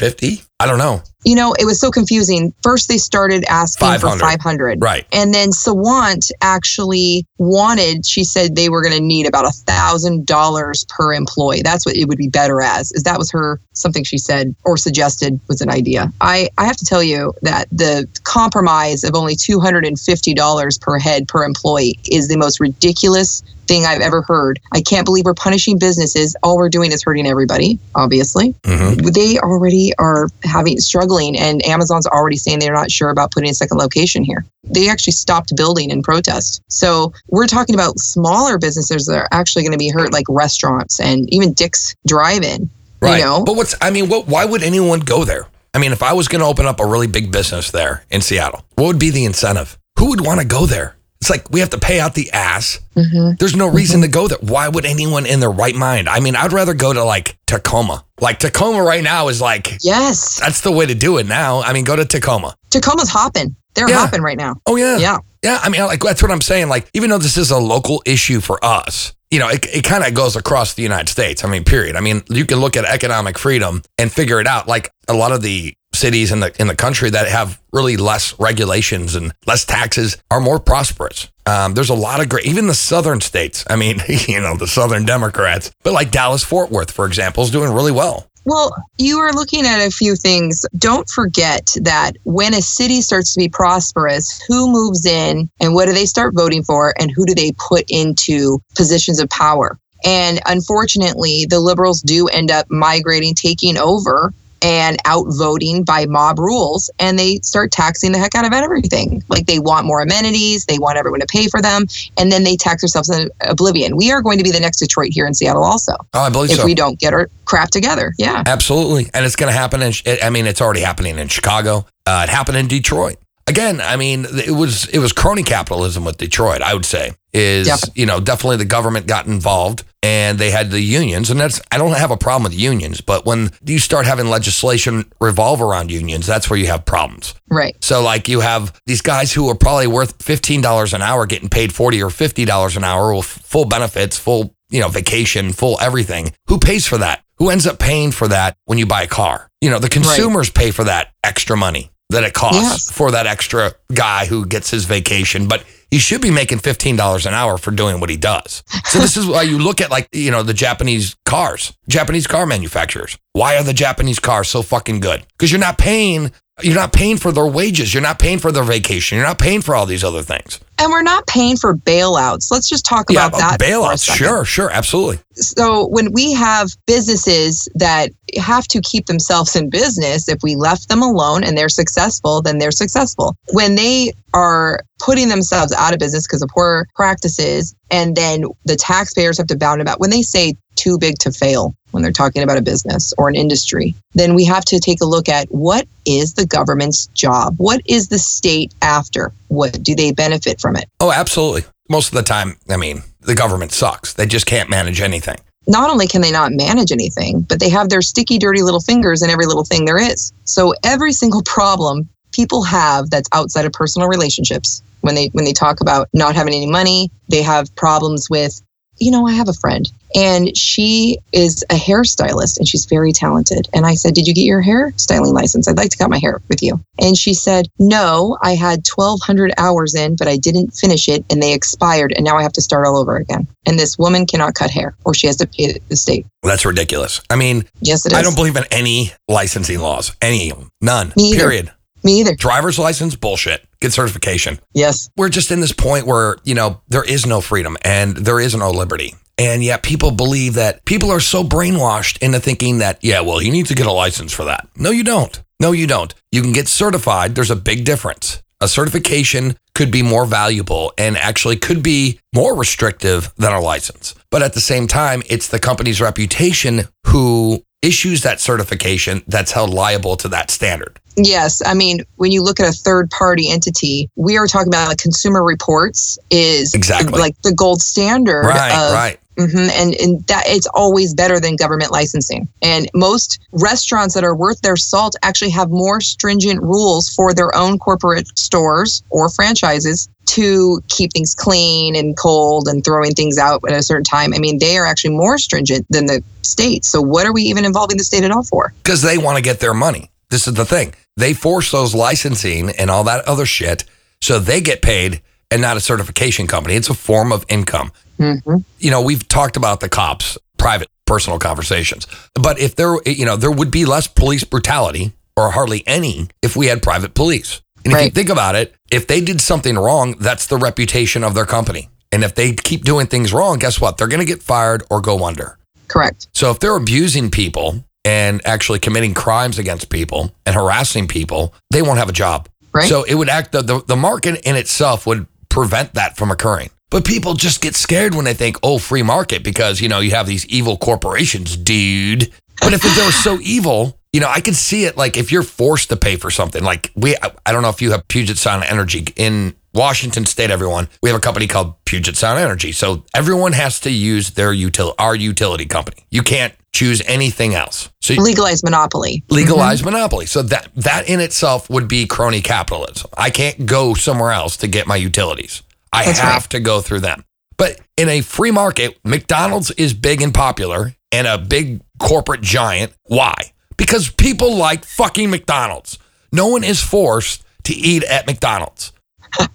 250. 0.00 0.42
I 0.58 0.66
don't 0.66 0.78
know. 0.78 1.02
you 1.24 1.34
know, 1.34 1.54
it 1.58 1.64
was 1.64 1.80
so 1.80 1.90
confusing. 1.90 2.52
First, 2.62 2.88
they 2.88 2.98
started 2.98 3.44
asking 3.48 3.86
500. 3.86 4.12
for 4.12 4.18
500. 4.18 4.82
Right. 4.82 5.06
And 5.10 5.32
then 5.32 5.50
Sawant 5.50 6.30
actually 6.42 7.26
wanted, 7.38 8.04
she 8.04 8.24
said 8.24 8.56
they 8.56 8.68
were 8.68 8.82
going 8.82 8.94
to 8.94 9.00
need 9.00 9.26
about 9.26 9.46
a 9.46 9.52
thousand 9.52 10.26
dollars 10.26 10.84
per 10.90 11.14
employee. 11.14 11.62
That's 11.62 11.86
what 11.86 11.96
it 11.96 12.06
would 12.08 12.18
be 12.18 12.28
better 12.28 12.60
as. 12.60 12.92
Is 12.92 13.04
that 13.04 13.16
was 13.18 13.30
her 13.30 13.58
something 13.72 14.04
she 14.04 14.18
said 14.18 14.54
or 14.64 14.76
suggested 14.76 15.40
was 15.48 15.62
an 15.62 15.70
idea. 15.70 16.12
I, 16.20 16.50
I 16.58 16.66
have 16.66 16.76
to 16.76 16.84
tell 16.84 17.02
you 17.02 17.32
that 17.42 17.68
the 17.70 18.06
compromise 18.24 19.02
of 19.02 19.14
only 19.14 19.36
$250 19.36 20.80
per 20.80 20.98
head 20.98 21.26
per 21.26 21.44
employee 21.44 21.98
is 22.10 22.28
the 22.28 22.36
most 22.36 22.60
ridiculous 22.60 23.42
thing 23.70 23.86
I've 23.86 24.00
ever 24.00 24.22
heard. 24.22 24.58
I 24.72 24.82
can't 24.82 25.04
believe 25.04 25.24
we're 25.24 25.32
punishing 25.34 25.78
businesses. 25.78 26.34
All 26.42 26.56
we're 26.56 26.68
doing 26.68 26.90
is 26.90 27.04
hurting 27.04 27.24
everybody, 27.24 27.78
obviously. 27.94 28.52
Mhm. 28.64 29.14
They 29.14 29.38
already 29.38 29.92
are 29.96 30.28
having 30.42 30.80
struggling 30.80 31.38
and 31.38 31.64
Amazon's 31.64 32.08
already 32.08 32.36
saying 32.36 32.58
they're 32.58 32.72
not 32.72 32.90
sure 32.90 33.10
about 33.10 33.30
putting 33.30 33.48
a 33.48 33.54
second 33.54 33.78
location 33.78 34.24
here. 34.24 34.44
They 34.64 34.88
actually 34.88 35.12
stopped 35.12 35.54
building 35.54 35.90
in 35.90 36.02
protest. 36.02 36.62
So 36.68 37.12
we're 37.28 37.46
talking 37.46 37.76
about 37.76 38.00
smaller 38.00 38.58
businesses 38.58 39.06
that 39.06 39.16
are 39.16 39.28
actually 39.30 39.62
going 39.62 39.72
to 39.72 39.78
be 39.78 39.88
hurt 39.88 40.12
like 40.12 40.26
restaurants 40.28 40.98
and 40.98 41.32
even 41.32 41.52
Dick's 41.52 41.94
drive-in. 42.08 42.68
Right. 43.00 43.18
You 43.18 43.24
know? 43.24 43.44
But 43.44 43.54
what's, 43.54 43.76
I 43.80 43.90
mean, 43.90 44.08
what, 44.08 44.26
why 44.26 44.46
would 44.46 44.64
anyone 44.64 44.98
go 44.98 45.24
there? 45.24 45.46
I 45.72 45.78
mean, 45.78 45.92
if 45.92 46.02
I 46.02 46.12
was 46.12 46.26
going 46.26 46.40
to 46.40 46.46
open 46.46 46.66
up 46.66 46.80
a 46.80 46.86
really 46.86 47.06
big 47.06 47.30
business 47.30 47.70
there 47.70 48.02
in 48.10 48.20
Seattle, 48.20 48.64
what 48.74 48.86
would 48.86 48.98
be 48.98 49.10
the 49.10 49.24
incentive? 49.24 49.78
Who 50.00 50.08
would 50.10 50.26
want 50.26 50.40
to 50.40 50.46
go 50.46 50.66
there? 50.66 50.96
It's 51.20 51.28
like 51.28 51.50
we 51.50 51.60
have 51.60 51.70
to 51.70 51.78
pay 51.78 52.00
out 52.00 52.14
the 52.14 52.30
ass. 52.32 52.80
Mhm. 52.96 53.38
There's 53.38 53.54
no 53.54 53.66
reason 53.68 54.00
to 54.00 54.08
go 54.08 54.26
there. 54.26 54.38
Why 54.40 54.68
would 54.68 54.86
anyone 54.86 55.26
in 55.26 55.40
their 55.40 55.50
right 55.50 55.74
mind? 55.74 56.08
I 56.08 56.18
mean, 56.20 56.34
I'd 56.34 56.52
rather 56.52 56.72
go 56.72 56.94
to 56.94 57.04
like 57.04 57.36
Tacoma. 57.46 58.04
Like 58.20 58.38
Tacoma 58.38 58.82
right 58.82 59.04
now 59.04 59.28
is 59.28 59.38
like, 59.40 59.76
Yes. 59.82 60.40
that's 60.40 60.62
the 60.62 60.72
way 60.72 60.86
to 60.86 60.94
do 60.94 61.18
it 61.18 61.26
now. 61.26 61.60
I 61.62 61.74
mean, 61.74 61.84
go 61.84 61.94
to 61.94 62.06
Tacoma. 62.06 62.54
Tacoma's 62.70 63.10
hopping. 63.10 63.54
They're 63.74 63.88
Yeah. 63.88 63.98
hopping 63.98 64.22
right 64.22 64.38
now. 64.38 64.56
Oh, 64.66 64.76
yeah. 64.76 64.96
Yeah. 64.96 65.18
Yeah, 65.44 65.58
I 65.62 65.68
mean, 65.68 65.82
like 65.82 66.00
that's 66.02 66.22
what 66.22 66.30
I'm 66.30 66.40
saying. 66.40 66.68
Like, 66.68 66.88
even 66.94 67.10
though 67.10 67.18
this 67.18 67.36
is 67.36 67.50
a 67.50 67.58
local 67.58 68.02
issue 68.06 68.40
for 68.40 68.62
us, 68.64 69.12
you 69.30 69.38
know, 69.38 69.48
it, 69.48 69.64
it 69.74 69.84
kind 69.84 70.04
of 70.04 70.12
goes 70.12 70.36
across 70.36 70.74
the 70.74 70.82
United 70.82 71.08
States. 71.08 71.44
I 71.44 71.48
mean, 71.48 71.64
period. 71.64 71.96
I 71.96 72.00
mean, 72.00 72.22
you 72.28 72.44
can 72.46 72.58
look 72.60 72.76
at 72.76 72.84
economic 72.84 73.38
freedom 73.38 73.82
and 73.98 74.10
figure 74.12 74.40
it 74.40 74.46
out. 74.46 74.68
Like 74.68 74.90
a 75.08 75.14
lot 75.14 75.32
of 75.32 75.40
the 75.42 75.74
cities 76.00 76.32
in 76.32 76.40
the 76.40 76.52
in 76.60 76.66
the 76.66 76.74
country 76.74 77.10
that 77.10 77.28
have 77.28 77.60
really 77.72 77.96
less 77.96 78.38
regulations 78.40 79.14
and 79.14 79.32
less 79.46 79.64
taxes 79.64 80.16
are 80.30 80.40
more 80.40 80.58
prosperous. 80.58 81.28
Um, 81.46 81.74
there's 81.74 81.90
a 81.90 81.94
lot 81.94 82.20
of 82.20 82.28
great, 82.28 82.46
even 82.46 82.66
the 82.66 82.74
southern 82.74 83.20
states. 83.20 83.64
I 83.68 83.76
mean, 83.76 84.00
you 84.08 84.40
know, 84.40 84.56
the 84.56 84.66
southern 84.66 85.04
Democrats, 85.04 85.70
but 85.82 85.92
like 85.92 86.10
Dallas 86.10 86.42
Fort 86.42 86.70
Worth, 86.70 86.90
for 86.90 87.06
example, 87.06 87.44
is 87.44 87.50
doing 87.50 87.72
really 87.72 87.92
well. 87.92 88.26
Well, 88.46 88.74
you 88.98 89.18
are 89.18 89.32
looking 89.32 89.66
at 89.66 89.86
a 89.86 89.90
few 89.90 90.16
things. 90.16 90.64
Don't 90.76 91.08
forget 91.08 91.68
that 91.82 92.12
when 92.24 92.54
a 92.54 92.62
city 92.62 93.02
starts 93.02 93.34
to 93.34 93.38
be 93.38 93.50
prosperous, 93.50 94.42
who 94.48 94.72
moves 94.72 95.04
in 95.04 95.50
and 95.60 95.74
what 95.74 95.86
do 95.86 95.92
they 95.92 96.06
start 96.06 96.34
voting 96.34 96.64
for 96.64 96.94
and 96.98 97.10
who 97.10 97.26
do 97.26 97.34
they 97.34 97.52
put 97.52 97.84
into 97.88 98.62
positions 98.74 99.20
of 99.20 99.28
power? 99.28 99.78
And 100.04 100.40
unfortunately, 100.46 101.46
the 101.48 101.60
liberals 101.60 102.00
do 102.00 102.28
end 102.28 102.50
up 102.50 102.66
migrating, 102.70 103.34
taking 103.34 103.76
over 103.76 104.32
and 104.62 104.98
outvoting 105.06 105.84
by 105.84 106.06
mob 106.06 106.38
rules 106.38 106.90
and 106.98 107.18
they 107.18 107.36
start 107.42 107.70
taxing 107.70 108.12
the 108.12 108.18
heck 108.18 108.34
out 108.34 108.44
of 108.46 108.52
everything. 108.52 109.22
Like 109.28 109.46
they 109.46 109.58
want 109.58 109.86
more 109.86 110.02
amenities, 110.02 110.66
they 110.66 110.78
want 110.78 110.98
everyone 110.98 111.20
to 111.20 111.26
pay 111.26 111.48
for 111.48 111.60
them, 111.62 111.86
and 112.18 112.30
then 112.30 112.44
they 112.44 112.56
tax 112.56 112.82
themselves 112.82 113.10
in 113.10 113.30
oblivion. 113.42 113.96
We 113.96 114.10
are 114.12 114.22
going 114.22 114.38
to 114.38 114.44
be 114.44 114.50
the 114.50 114.60
next 114.60 114.78
Detroit 114.78 115.10
here 115.12 115.26
in 115.26 115.34
Seattle 115.34 115.64
also 115.64 115.92
Oh, 116.14 116.20
I 116.20 116.30
believe 116.30 116.50
if 116.50 116.58
so. 116.58 116.64
we 116.66 116.74
don't 116.74 116.98
get 116.98 117.12
our 117.14 117.30
crap 117.44 117.70
together. 117.70 118.14
Yeah. 118.18 118.42
Absolutely. 118.46 119.08
And 119.14 119.24
it's 119.24 119.36
going 119.36 119.52
to 119.52 119.58
happen 119.58 119.82
in, 119.82 119.92
I 120.22 120.30
mean, 120.30 120.46
it's 120.46 120.60
already 120.60 120.80
happening 120.80 121.18
in 121.18 121.28
Chicago. 121.28 121.86
Uh, 122.06 122.26
it 122.28 122.30
happened 122.30 122.56
in 122.58 122.68
Detroit. 122.68 123.16
Again, 123.46 123.80
I 123.80 123.96
mean, 123.96 124.26
it 124.30 124.52
was 124.52 124.86
it 124.88 124.98
was 124.98 125.12
crony 125.12 125.42
capitalism 125.42 126.04
with 126.04 126.18
Detroit. 126.18 126.62
I 126.62 126.72
would 126.72 126.84
say 126.84 127.12
is 127.32 127.66
Yep. 127.68 127.78
you 127.94 128.06
know 128.06 128.20
definitely 128.20 128.56
the 128.56 128.64
government 128.64 129.06
got 129.06 129.26
involved 129.26 129.84
and 130.02 130.38
they 130.38 130.50
had 130.50 130.70
the 130.70 130.80
unions, 130.80 131.30
and 131.30 131.38
that's 131.38 131.60
I 131.70 131.76
don't 131.78 131.92
have 131.96 132.10
a 132.10 132.16
problem 132.16 132.44
with 132.44 132.54
unions, 132.58 133.00
but 133.02 133.26
when 133.26 133.50
you 133.66 133.78
start 133.78 134.06
having 134.06 134.28
legislation 134.28 135.04
revolve 135.20 135.60
around 135.60 135.90
unions, 135.90 136.26
that's 136.26 136.48
where 136.48 136.58
you 136.58 136.66
have 136.68 136.86
problems. 136.86 137.34
Right. 137.50 137.76
So 137.84 138.02
like 138.02 138.26
you 138.28 138.40
have 138.40 138.72
these 138.86 139.02
guys 139.02 139.32
who 139.32 139.48
are 139.50 139.54
probably 139.54 139.86
worth 139.86 140.22
fifteen 140.22 140.60
dollars 140.62 140.94
an 140.94 141.02
hour 141.02 141.26
getting 141.26 141.48
paid 141.50 141.72
forty 141.72 142.02
or 142.02 142.10
fifty 142.10 142.44
dollars 142.44 142.76
an 142.76 142.84
hour 142.84 143.14
with 143.14 143.26
full 143.26 143.66
benefits, 143.66 144.18
full 144.18 144.54
you 144.70 144.80
know 144.80 144.88
vacation, 144.88 145.52
full 145.52 145.78
everything. 145.80 146.32
Who 146.48 146.58
pays 146.58 146.86
for 146.86 146.98
that? 146.98 147.22
Who 147.38 147.50
ends 147.50 147.66
up 147.66 147.78
paying 147.78 148.10
for 148.12 148.28
that 148.28 148.56
when 148.64 148.78
you 148.78 148.86
buy 148.86 149.02
a 149.02 149.06
car? 149.08 149.48
You 149.60 149.68
know 149.70 149.78
the 149.78 149.88
consumers 149.90 150.48
pay 150.50 150.70
for 150.70 150.84
that 150.84 151.12
extra 151.22 151.56
money 151.56 151.90
that 152.08 152.24
it 152.24 152.32
costs 152.34 152.62
Yes. 152.62 152.90
for 152.90 153.10
that 153.12 153.26
extra 153.26 153.72
guy 153.94 154.26
who 154.26 154.44
gets 154.46 154.70
his 154.70 154.84
vacation, 154.86 155.46
but 155.46 155.62
he 155.90 155.98
should 155.98 156.20
be 156.20 156.30
making 156.30 156.58
fifteen 156.58 156.96
dollars 156.96 157.26
an 157.26 157.34
hour 157.34 157.58
for 157.58 157.70
doing 157.70 158.00
what 158.00 158.10
he 158.10 158.16
does. 158.16 158.62
So 158.84 158.98
this 158.98 159.16
is 159.16 159.26
why 159.26 159.42
you 159.42 159.58
look 159.58 159.80
at 159.80 159.90
like 159.90 160.08
you 160.12 160.30
know 160.30 160.42
the 160.42 160.54
Japanese 160.54 161.16
cars, 161.24 161.72
Japanese 161.88 162.26
car 162.26 162.46
manufacturers. 162.46 163.18
Why 163.32 163.56
are 163.56 163.64
the 163.64 163.72
Japanese 163.72 164.18
cars 164.18 164.48
so 164.48 164.62
fucking 164.62 165.00
good? 165.00 165.26
Because 165.36 165.50
you're 165.52 165.60
not 165.60 165.78
paying 165.78 166.32
you're 166.64 166.74
not 166.74 166.92
paying 166.92 167.16
for 167.16 167.32
their 167.32 167.46
wages, 167.46 167.92
you're 167.92 168.02
not 168.02 168.18
paying 168.18 168.38
for 168.38 168.52
their 168.52 168.64
vacation, 168.64 169.16
you're 169.16 169.26
not 169.26 169.38
paying 169.38 169.62
for 169.62 169.74
all 169.74 169.86
these 169.86 170.04
other 170.04 170.22
things. 170.22 170.60
And 170.78 170.90
we're 170.90 171.02
not 171.02 171.26
paying 171.26 171.56
for 171.56 171.74
bailouts. 171.74 172.50
Let's 172.50 172.68
just 172.68 172.86
talk 172.86 173.10
about 173.10 173.32
that. 173.32 173.60
bailouts, 173.60 174.16
sure, 174.16 174.46
sure, 174.46 174.70
absolutely. 174.70 175.18
So 175.34 175.86
when 175.88 176.12
we 176.12 176.32
have 176.32 176.70
businesses 176.86 177.68
that 177.74 178.10
have 178.38 178.66
to 178.68 178.80
keep 178.80 179.06
themselves 179.06 179.54
in 179.54 179.68
business, 179.68 180.28
if 180.28 180.42
we 180.42 180.56
left 180.56 180.88
them 180.88 181.02
alone 181.02 181.44
and 181.44 181.56
they're 181.56 181.68
successful, 181.68 182.40
then 182.40 182.58
they're 182.58 182.70
successful. 182.70 183.36
When 183.52 183.74
they 183.74 184.12
are 184.32 184.80
putting 184.98 185.28
themselves 185.28 185.72
out 185.72 185.92
of 185.92 185.98
business 185.98 186.26
because 186.26 186.42
of 186.42 186.48
poor 186.48 186.86
practices, 186.94 187.74
and 187.90 188.16
then 188.16 188.44
the 188.64 188.76
taxpayers 188.76 189.38
have 189.38 189.46
to 189.48 189.56
bound 189.56 189.80
about 189.80 190.00
when 190.00 190.10
they 190.10 190.22
say 190.22 190.54
too 190.76 190.98
big 190.98 191.18
to 191.18 191.30
fail 191.30 191.74
when 191.90 192.02
they're 192.02 192.12
talking 192.12 192.42
about 192.42 192.56
a 192.56 192.62
business 192.62 193.12
or 193.18 193.28
an 193.28 193.34
industry, 193.34 193.94
then 194.14 194.34
we 194.34 194.44
have 194.44 194.64
to 194.64 194.78
take 194.78 195.00
a 195.02 195.06
look 195.06 195.28
at 195.28 195.48
what 195.48 195.86
is 196.06 196.34
the 196.34 196.46
government's 196.46 197.06
job? 197.08 197.54
What 197.58 197.82
is 197.86 198.08
the 198.08 198.18
state 198.18 198.72
after? 198.80 199.32
What 199.48 199.82
do 199.82 199.94
they 199.94 200.12
benefit 200.12 200.60
from 200.60 200.76
it? 200.76 200.88
Oh, 201.00 201.12
absolutely. 201.12 201.64
Most 201.88 202.08
of 202.08 202.14
the 202.14 202.22
time, 202.22 202.56
I 202.68 202.76
mean, 202.76 203.02
the 203.20 203.34
government 203.34 203.72
sucks. 203.72 204.14
They 204.14 204.26
just 204.26 204.46
can't 204.46 204.70
manage 204.70 205.00
anything. 205.00 205.36
not 205.66 205.90
only 205.90 206.06
can 206.06 206.20
they 206.20 206.32
not 206.32 206.52
manage 206.52 206.92
anything, 206.92 207.42
but 207.42 207.60
they 207.60 207.68
have 207.68 207.88
their 207.88 208.02
sticky, 208.02 208.38
dirty 208.38 208.62
little 208.62 208.80
fingers 208.80 209.22
in 209.22 209.30
every 209.30 209.46
little 209.46 209.64
thing 209.64 209.84
there 209.84 209.98
is. 209.98 210.32
So 210.44 210.74
every 210.84 211.12
single 211.12 211.42
problem 211.42 212.08
people 212.32 212.62
have 212.62 213.10
that's 213.10 213.28
outside 213.32 213.64
of 213.64 213.72
personal 213.72 214.08
relationships, 214.08 214.82
when 215.00 215.14
they 215.14 215.28
when 215.32 215.44
they 215.44 215.52
talk 215.52 215.80
about 215.80 216.08
not 216.12 216.34
having 216.34 216.54
any 216.54 216.66
money, 216.66 217.10
they 217.28 217.42
have 217.42 217.74
problems 217.76 218.28
with, 218.30 218.60
you 218.98 219.10
know, 219.10 219.26
I 219.26 219.32
have 219.32 219.48
a 219.48 219.54
friend 219.54 219.90
and 220.14 220.56
she 220.56 221.18
is 221.32 221.64
a 221.70 221.74
hairstylist 221.74 222.58
and 222.58 222.66
she's 222.66 222.84
very 222.86 223.12
talented. 223.12 223.68
And 223.72 223.86
I 223.86 223.94
said, 223.94 224.14
Did 224.14 224.26
you 224.26 224.34
get 224.34 224.44
your 224.44 224.60
hair 224.60 224.92
styling 224.96 225.32
license? 225.32 225.68
I'd 225.68 225.76
like 225.76 225.90
to 225.90 225.96
cut 225.96 226.10
my 226.10 226.18
hair 226.18 226.40
with 226.48 226.62
you. 226.62 226.80
And 226.98 227.16
she 227.16 227.34
said, 227.34 227.68
No, 227.78 228.36
I 228.42 228.54
had 228.54 228.86
1,200 228.94 229.52
hours 229.58 229.94
in, 229.94 230.16
but 230.16 230.28
I 230.28 230.36
didn't 230.36 230.70
finish 230.70 231.08
it 231.08 231.24
and 231.30 231.42
they 231.42 231.54
expired. 231.54 232.12
And 232.16 232.24
now 232.24 232.36
I 232.36 232.42
have 232.42 232.52
to 232.54 232.62
start 232.62 232.86
all 232.86 232.96
over 232.96 233.16
again. 233.16 233.46
And 233.66 233.78
this 233.78 233.98
woman 233.98 234.26
cannot 234.26 234.54
cut 234.54 234.70
hair 234.70 234.94
or 235.04 235.14
she 235.14 235.26
has 235.26 235.36
to 235.36 235.46
pay 235.46 235.78
the 235.88 235.96
state. 235.96 236.26
That's 236.42 236.64
ridiculous. 236.64 237.20
I 237.30 237.36
mean, 237.36 237.64
Yes, 237.80 238.06
it 238.06 238.12
is. 238.12 238.18
I 238.18 238.22
don't 238.22 238.34
believe 238.34 238.56
in 238.56 238.64
any 238.70 239.12
licensing 239.28 239.78
laws, 239.78 240.16
any 240.20 240.52
none. 240.80 241.12
Period. 241.12 241.72
Me 242.02 242.20
either. 242.20 242.34
Driver's 242.34 242.78
license, 242.78 243.16
bullshit. 243.16 243.66
Get 243.80 243.92
certification. 243.92 244.58
Yes. 244.74 245.10
We're 245.16 245.28
just 245.28 245.50
in 245.50 245.60
this 245.60 245.72
point 245.72 246.06
where, 246.06 246.36
you 246.44 246.54
know, 246.54 246.80
there 246.88 247.04
is 247.04 247.26
no 247.26 247.40
freedom 247.40 247.76
and 247.82 248.16
there 248.16 248.40
is 248.40 248.54
no 248.54 248.70
liberty. 248.70 249.14
And 249.38 249.64
yet 249.64 249.82
people 249.82 250.10
believe 250.10 250.54
that 250.54 250.84
people 250.84 251.10
are 251.10 251.20
so 251.20 251.42
brainwashed 251.42 252.18
into 252.22 252.40
thinking 252.40 252.78
that, 252.78 252.98
yeah, 253.02 253.20
well, 253.20 253.40
you 253.40 253.50
need 253.50 253.66
to 253.66 253.74
get 253.74 253.86
a 253.86 253.92
license 253.92 254.32
for 254.32 254.44
that. 254.44 254.68
No, 254.76 254.90
you 254.90 255.02
don't. 255.02 255.42
No, 255.60 255.72
you 255.72 255.86
don't. 255.86 256.14
You 256.30 256.42
can 256.42 256.52
get 256.52 256.68
certified. 256.68 257.34
There's 257.34 257.50
a 257.50 257.56
big 257.56 257.84
difference. 257.84 258.42
a 258.60 258.68
certification 258.68 259.56
could 259.74 259.90
be 259.90 260.02
more 260.02 260.26
valuable 260.26 260.92
and 260.98 261.16
actually 261.16 261.56
could 261.56 261.82
be 261.82 262.20
more 262.34 262.54
restrictive 262.54 263.32
than 263.36 263.52
a 263.52 263.60
license. 263.60 264.14
But 264.30 264.42
at 264.42 264.52
the 264.52 264.60
same 264.60 264.86
time, 264.86 265.22
it's 265.28 265.48
the 265.48 265.58
company's 265.58 266.00
reputation 266.00 266.82
who 267.06 267.64
issues 267.82 268.22
that 268.22 268.40
certification 268.40 269.22
that's 269.26 269.52
held 269.52 269.70
liable 269.70 270.16
to 270.16 270.28
that 270.28 270.50
standard. 270.50 270.98
Yes, 271.16 271.60
I 271.64 271.74
mean 271.74 272.00
when 272.16 272.30
you 272.30 272.42
look 272.42 272.60
at 272.60 272.68
a 272.68 272.72
third 272.72 273.10
party 273.10 273.50
entity, 273.50 274.10
we 274.16 274.36
are 274.36 274.46
talking 274.46 274.68
about 274.68 274.88
like 274.88 274.98
consumer 274.98 275.42
reports 275.42 276.18
is 276.30 276.74
Exactly. 276.74 277.18
like 277.18 277.40
the 277.42 277.52
gold 277.52 277.82
standard. 277.82 278.44
Right, 278.44 278.72
of, 278.72 278.92
right. 278.92 279.20
Mhm, 279.40 279.70
and 279.70 279.94
and 279.94 280.26
that 280.26 280.44
it's 280.46 280.66
always 280.74 281.14
better 281.14 281.40
than 281.40 281.56
government 281.56 281.90
licensing. 281.90 282.48
And 282.62 282.88
most 282.94 283.38
restaurants 283.52 284.14
that 284.14 284.24
are 284.24 284.34
worth 284.34 284.60
their 284.62 284.76
salt 284.76 285.14
actually 285.22 285.50
have 285.50 285.70
more 285.70 286.00
stringent 286.00 286.60
rules 286.62 287.08
for 287.08 287.32
their 287.32 287.54
own 287.56 287.78
corporate 287.78 288.26
stores 288.38 289.02
or 289.10 289.28
franchises 289.30 290.08
to 290.26 290.80
keep 290.88 291.12
things 291.12 291.34
clean 291.34 291.96
and 291.96 292.16
cold 292.16 292.68
and 292.68 292.84
throwing 292.84 293.12
things 293.12 293.36
out 293.38 293.60
at 293.68 293.74
a 293.74 293.82
certain 293.82 294.04
time. 294.04 294.32
I 294.32 294.38
mean, 294.38 294.58
they 294.58 294.76
are 294.78 294.86
actually 294.86 295.16
more 295.16 295.38
stringent 295.38 295.86
than 295.90 296.06
the 296.06 296.22
state. 296.42 296.84
So 296.84 297.00
what 297.00 297.26
are 297.26 297.32
we 297.32 297.42
even 297.42 297.64
involving 297.64 297.96
the 297.96 298.04
state 298.04 298.22
at 298.24 298.30
all 298.30 298.44
for? 298.44 298.72
because 298.82 299.02
they 299.02 299.18
want 299.18 299.36
to 299.36 299.42
get 299.42 299.60
their 299.60 299.74
money. 299.74 300.10
This 300.30 300.46
is 300.46 300.54
the 300.54 300.64
thing. 300.64 300.94
They 301.16 301.34
force 301.34 301.72
those 301.72 301.94
licensing 301.94 302.70
and 302.70 302.90
all 302.90 303.04
that 303.04 303.26
other 303.26 303.46
shit 303.46 303.84
so 304.20 304.38
they 304.38 304.60
get 304.60 304.82
paid 304.82 305.20
and 305.50 305.60
not 305.60 305.76
a 305.76 305.80
certification 305.80 306.46
company. 306.46 306.74
It's 306.76 306.90
a 306.90 306.94
form 306.94 307.32
of 307.32 307.44
income. 307.48 307.90
Hmm 308.20 308.56
You 308.78 308.90
know, 308.90 309.00
we've 309.00 309.26
talked 309.26 309.56
about 309.56 309.80
the 309.80 309.88
cops, 309.88 310.36
private, 310.58 310.88
personal 311.06 311.38
conversations. 311.38 312.06
But 312.34 312.60
if 312.60 312.76
there, 312.76 312.96
you 313.06 313.24
know, 313.24 313.36
there 313.36 313.50
would 313.50 313.70
be 313.70 313.84
less 313.84 314.06
police 314.06 314.44
brutality 314.44 315.12
or 315.36 315.50
hardly 315.50 315.82
any 315.86 316.28
if 316.42 316.54
we 316.54 316.66
had 316.66 316.82
private 316.82 317.14
police. 317.14 317.62
And 317.84 317.94
if 317.94 318.04
you 318.04 318.10
think 318.10 318.28
about 318.28 318.56
it, 318.56 318.74
if 318.92 319.06
they 319.06 319.22
did 319.22 319.40
something 319.40 319.74
wrong, 319.74 320.16
that's 320.20 320.46
the 320.46 320.58
reputation 320.58 321.24
of 321.24 321.34
their 321.34 321.46
company. 321.46 321.88
And 322.12 322.22
if 322.22 322.34
they 322.34 322.52
keep 322.52 322.84
doing 322.84 323.06
things 323.06 323.32
wrong, 323.32 323.58
guess 323.58 323.80
what? 323.80 323.96
They're 323.96 324.08
going 324.08 324.20
to 324.20 324.26
get 324.26 324.42
fired 324.42 324.82
or 324.90 325.00
go 325.00 325.24
under. 325.24 325.56
Correct. 325.88 326.28
So 326.34 326.50
if 326.50 326.58
they're 326.58 326.76
abusing 326.76 327.30
people 327.30 327.84
and 328.04 328.42
actually 328.44 328.80
committing 328.80 329.14
crimes 329.14 329.58
against 329.58 329.88
people 329.88 330.34
and 330.44 330.54
harassing 330.54 331.08
people, 331.08 331.54
they 331.70 331.80
won't 331.82 331.98
have 331.98 332.08
a 332.08 332.12
job. 332.12 332.48
Right. 332.72 332.88
So 332.88 333.02
it 333.04 333.14
would 333.14 333.28
act 333.28 333.52
the, 333.52 333.62
the 333.62 333.82
the 333.84 333.96
market 333.96 334.40
in 334.46 334.56
itself 334.56 335.06
would 335.06 335.26
prevent 335.48 335.94
that 335.94 336.16
from 336.16 336.30
occurring. 336.30 336.70
But 336.90 337.04
people 337.04 337.34
just 337.34 337.60
get 337.60 337.74
scared 337.76 338.14
when 338.14 338.24
they 338.24 338.34
think, 338.34 338.56
"Oh, 338.62 338.78
free 338.78 339.02
market," 339.02 339.42
because 339.42 339.80
you 339.80 339.88
know 339.88 340.00
you 340.00 340.10
have 340.10 340.26
these 340.26 340.44
evil 340.46 340.76
corporations, 340.76 341.56
dude. 341.56 342.30
But 342.60 342.72
if 342.74 342.82
they 342.82 343.04
were 343.04 343.12
so 343.12 343.38
evil, 343.40 343.96
you 344.12 344.20
know, 344.20 344.28
I 344.28 344.40
could 344.40 344.56
see 344.56 344.84
it. 344.84 344.96
Like 344.96 345.16
if 345.16 345.32
you're 345.32 345.42
forced 345.42 345.88
to 345.90 345.96
pay 345.96 346.16
for 346.16 346.30
something, 346.30 346.62
like 346.62 346.90
we, 346.94 347.16
I, 347.46 347.52
don't 347.52 347.62
know 347.62 347.68
if 347.68 347.80
you 347.80 347.92
have 347.92 348.06
Puget 348.08 348.36
Sound 348.38 348.64
Energy 348.64 349.06
in 349.16 349.54
Washington 349.72 350.26
State. 350.26 350.50
Everyone, 350.50 350.88
we 351.02 351.08
have 351.10 351.16
a 351.16 351.22
company 351.22 351.46
called 351.46 351.74
Puget 351.84 352.16
Sound 352.16 352.38
Energy, 352.38 352.72
so 352.72 353.04
everyone 353.14 353.52
has 353.52 353.80
to 353.80 353.90
use 353.90 354.30
their 354.32 354.52
util 354.52 354.94
our 354.98 355.14
utility 355.14 355.66
company. 355.66 356.04
You 356.10 356.22
can't 356.22 356.52
choose 356.72 357.02
anything 357.06 357.54
else. 357.54 357.88
So 358.00 358.14
Legalized 358.14 358.64
monopoly. 358.64 359.24
legalized 359.28 359.84
monopoly. 359.84 360.26
So 360.26 360.42
that 360.42 360.68
that 360.76 361.08
in 361.08 361.20
itself 361.20 361.70
would 361.70 361.88
be 361.88 362.06
crony 362.06 362.42
capitalism. 362.42 363.10
I 363.16 363.30
can't 363.30 363.66
go 363.66 363.94
somewhere 363.94 364.32
else 364.32 364.56
to 364.58 364.68
get 364.68 364.86
my 364.86 364.96
utilities. 364.96 365.62
I 365.92 366.04
That's 366.06 366.18
have 366.20 366.42
right. 366.44 366.50
to 366.50 366.60
go 366.60 366.80
through 366.80 367.00
them. 367.00 367.24
But 367.56 367.80
in 367.96 368.08
a 368.08 368.20
free 368.22 368.50
market, 368.50 368.98
McDonald's 369.04 369.70
is 369.72 369.92
big 369.92 370.22
and 370.22 370.32
popular 370.32 370.94
and 371.12 371.26
a 371.26 371.36
big 371.38 371.82
corporate 371.98 372.40
giant. 372.40 372.92
Why? 373.04 373.34
Because 373.76 374.08
people 374.10 374.56
like 374.56 374.84
fucking 374.84 375.30
McDonald's. 375.30 375.98
No 376.32 376.46
one 376.48 376.64
is 376.64 376.80
forced 376.82 377.44
to 377.64 377.74
eat 377.74 378.04
at 378.04 378.26
McDonald's. 378.26 378.92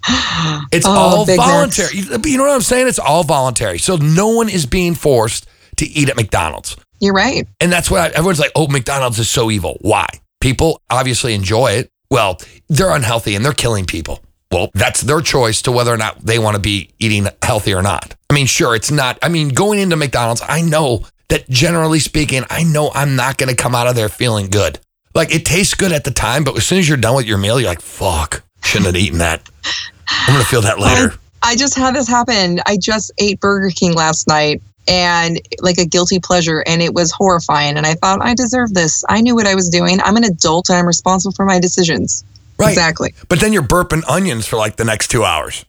It's 0.72 0.86
Oh, 0.86 0.90
all 0.90 1.24
voluntary. 1.26 1.96
You 1.96 2.18
you 2.24 2.36
know 2.38 2.44
what 2.44 2.54
I'm 2.54 2.60
saying? 2.60 2.88
It's 2.88 2.98
all 2.98 3.24
voluntary. 3.24 3.78
So 3.78 3.96
no 3.96 4.28
one 4.28 4.48
is 4.48 4.66
being 4.66 4.94
forced 4.94 5.46
to 5.76 5.86
eat 5.86 6.08
at 6.08 6.16
McDonald's. 6.16 6.76
You're 7.00 7.12
right. 7.14 7.46
And 7.60 7.70
that's 7.72 7.90
why 7.90 8.06
everyone's 8.08 8.38
like, 8.40 8.52
oh, 8.54 8.68
McDonald's 8.68 9.18
is 9.18 9.28
so 9.28 9.50
evil. 9.50 9.76
Why? 9.80 10.06
People 10.40 10.80
obviously 10.90 11.34
enjoy 11.34 11.72
it. 11.72 11.90
Well, 12.10 12.38
they're 12.68 12.90
unhealthy 12.94 13.34
and 13.34 13.44
they're 13.44 13.52
killing 13.52 13.84
people. 13.84 14.20
That's 14.74 15.00
their 15.00 15.20
choice 15.20 15.62
to 15.62 15.72
whether 15.72 15.92
or 15.92 15.96
not 15.96 16.20
they 16.20 16.38
want 16.38 16.56
to 16.56 16.60
be 16.60 16.90
eating 16.98 17.28
healthy 17.42 17.74
or 17.74 17.82
not. 17.82 18.14
I 18.30 18.34
mean, 18.34 18.46
sure, 18.46 18.74
it's 18.74 18.90
not. 18.90 19.18
I 19.22 19.28
mean, 19.28 19.50
going 19.50 19.78
into 19.78 19.96
McDonald's, 19.96 20.42
I 20.46 20.62
know 20.62 21.04
that 21.28 21.48
generally 21.48 22.00
speaking, 22.00 22.44
I 22.50 22.62
know 22.62 22.90
I'm 22.94 23.16
not 23.16 23.38
going 23.38 23.48
to 23.48 23.56
come 23.56 23.74
out 23.74 23.86
of 23.86 23.94
there 23.94 24.08
feeling 24.08 24.48
good. 24.48 24.78
Like 25.14 25.34
it 25.34 25.44
tastes 25.44 25.74
good 25.74 25.92
at 25.92 26.04
the 26.04 26.10
time, 26.10 26.44
but 26.44 26.56
as 26.56 26.66
soon 26.66 26.78
as 26.78 26.88
you're 26.88 26.98
done 26.98 27.16
with 27.16 27.26
your 27.26 27.38
meal, 27.38 27.60
you're 27.60 27.68
like, 27.68 27.80
fuck, 27.80 28.42
shouldn't 28.62 28.86
have 28.86 28.96
eaten 28.96 29.18
that. 29.18 29.48
I'm 30.08 30.34
going 30.34 30.44
to 30.44 30.48
feel 30.48 30.62
that 30.62 30.78
later. 30.78 31.14
I 31.42 31.56
just 31.56 31.76
had 31.76 31.94
this 31.94 32.08
happen. 32.08 32.60
I 32.66 32.76
just 32.76 33.12
ate 33.18 33.40
Burger 33.40 33.70
King 33.70 33.94
last 33.94 34.26
night 34.28 34.60
and 34.88 35.40
like 35.60 35.78
a 35.78 35.86
guilty 35.86 36.20
pleasure 36.20 36.62
and 36.66 36.80
it 36.82 36.94
was 36.94 37.10
horrifying 37.12 37.76
and 37.76 37.86
I 37.86 37.94
thought 37.94 38.22
I 38.22 38.34
deserve 38.34 38.74
this. 38.74 39.04
I 39.08 39.20
knew 39.20 39.34
what 39.34 39.46
I 39.46 39.54
was 39.54 39.68
doing. 39.68 40.00
I'm 40.00 40.16
an 40.16 40.24
adult 40.24 40.68
and 40.68 40.78
I'm 40.78 40.86
responsible 40.86 41.32
for 41.32 41.44
my 41.44 41.58
decisions. 41.58 42.24
Right. 42.58 42.70
Exactly. 42.70 43.14
But 43.28 43.40
then 43.40 43.52
you're 43.52 43.62
burping 43.62 44.02
onions 44.08 44.46
for 44.46 44.56
like 44.56 44.76
the 44.76 44.84
next 44.84 45.08
two 45.08 45.24
hours. 45.24 45.64